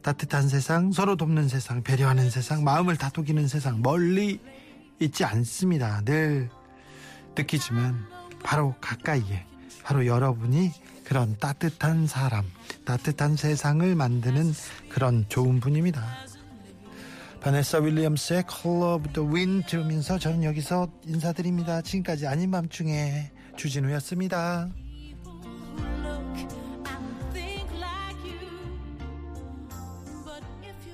따뜻한 0.02 0.48
세상, 0.48 0.90
서로 0.90 1.14
돕는 1.14 1.46
세상, 1.46 1.84
배려하는 1.84 2.30
세상, 2.30 2.64
마음을 2.64 2.96
다독이는 2.96 3.46
세상 3.46 3.80
멀리 3.80 4.40
있지 5.00 5.24
않습니다. 5.24 6.02
늘 6.04 6.50
느끼지만 7.36 8.06
바로 8.42 8.74
가까이에 8.80 9.46
바로 9.82 10.06
여러분이 10.06 10.70
그런 11.04 11.36
따뜻한 11.38 12.06
사람, 12.06 12.44
따뜻한 12.84 13.36
세상을 13.36 13.94
만드는 13.94 14.52
그런 14.90 15.24
좋은 15.28 15.58
분입니다. 15.58 16.06
바네사 17.40 17.78
윌리엄스의 17.78 18.44
Color 18.48 18.94
of 18.96 19.12
the 19.14 19.28
Wind 19.28 19.66
들으면서 19.66 20.18
저는 20.18 20.44
여기서 20.44 20.88
인사드립니다. 21.06 21.80
지금까지 21.80 22.26
아닌 22.26 22.50
밤중에 22.50 23.30
주진우였습니다. 23.56 24.68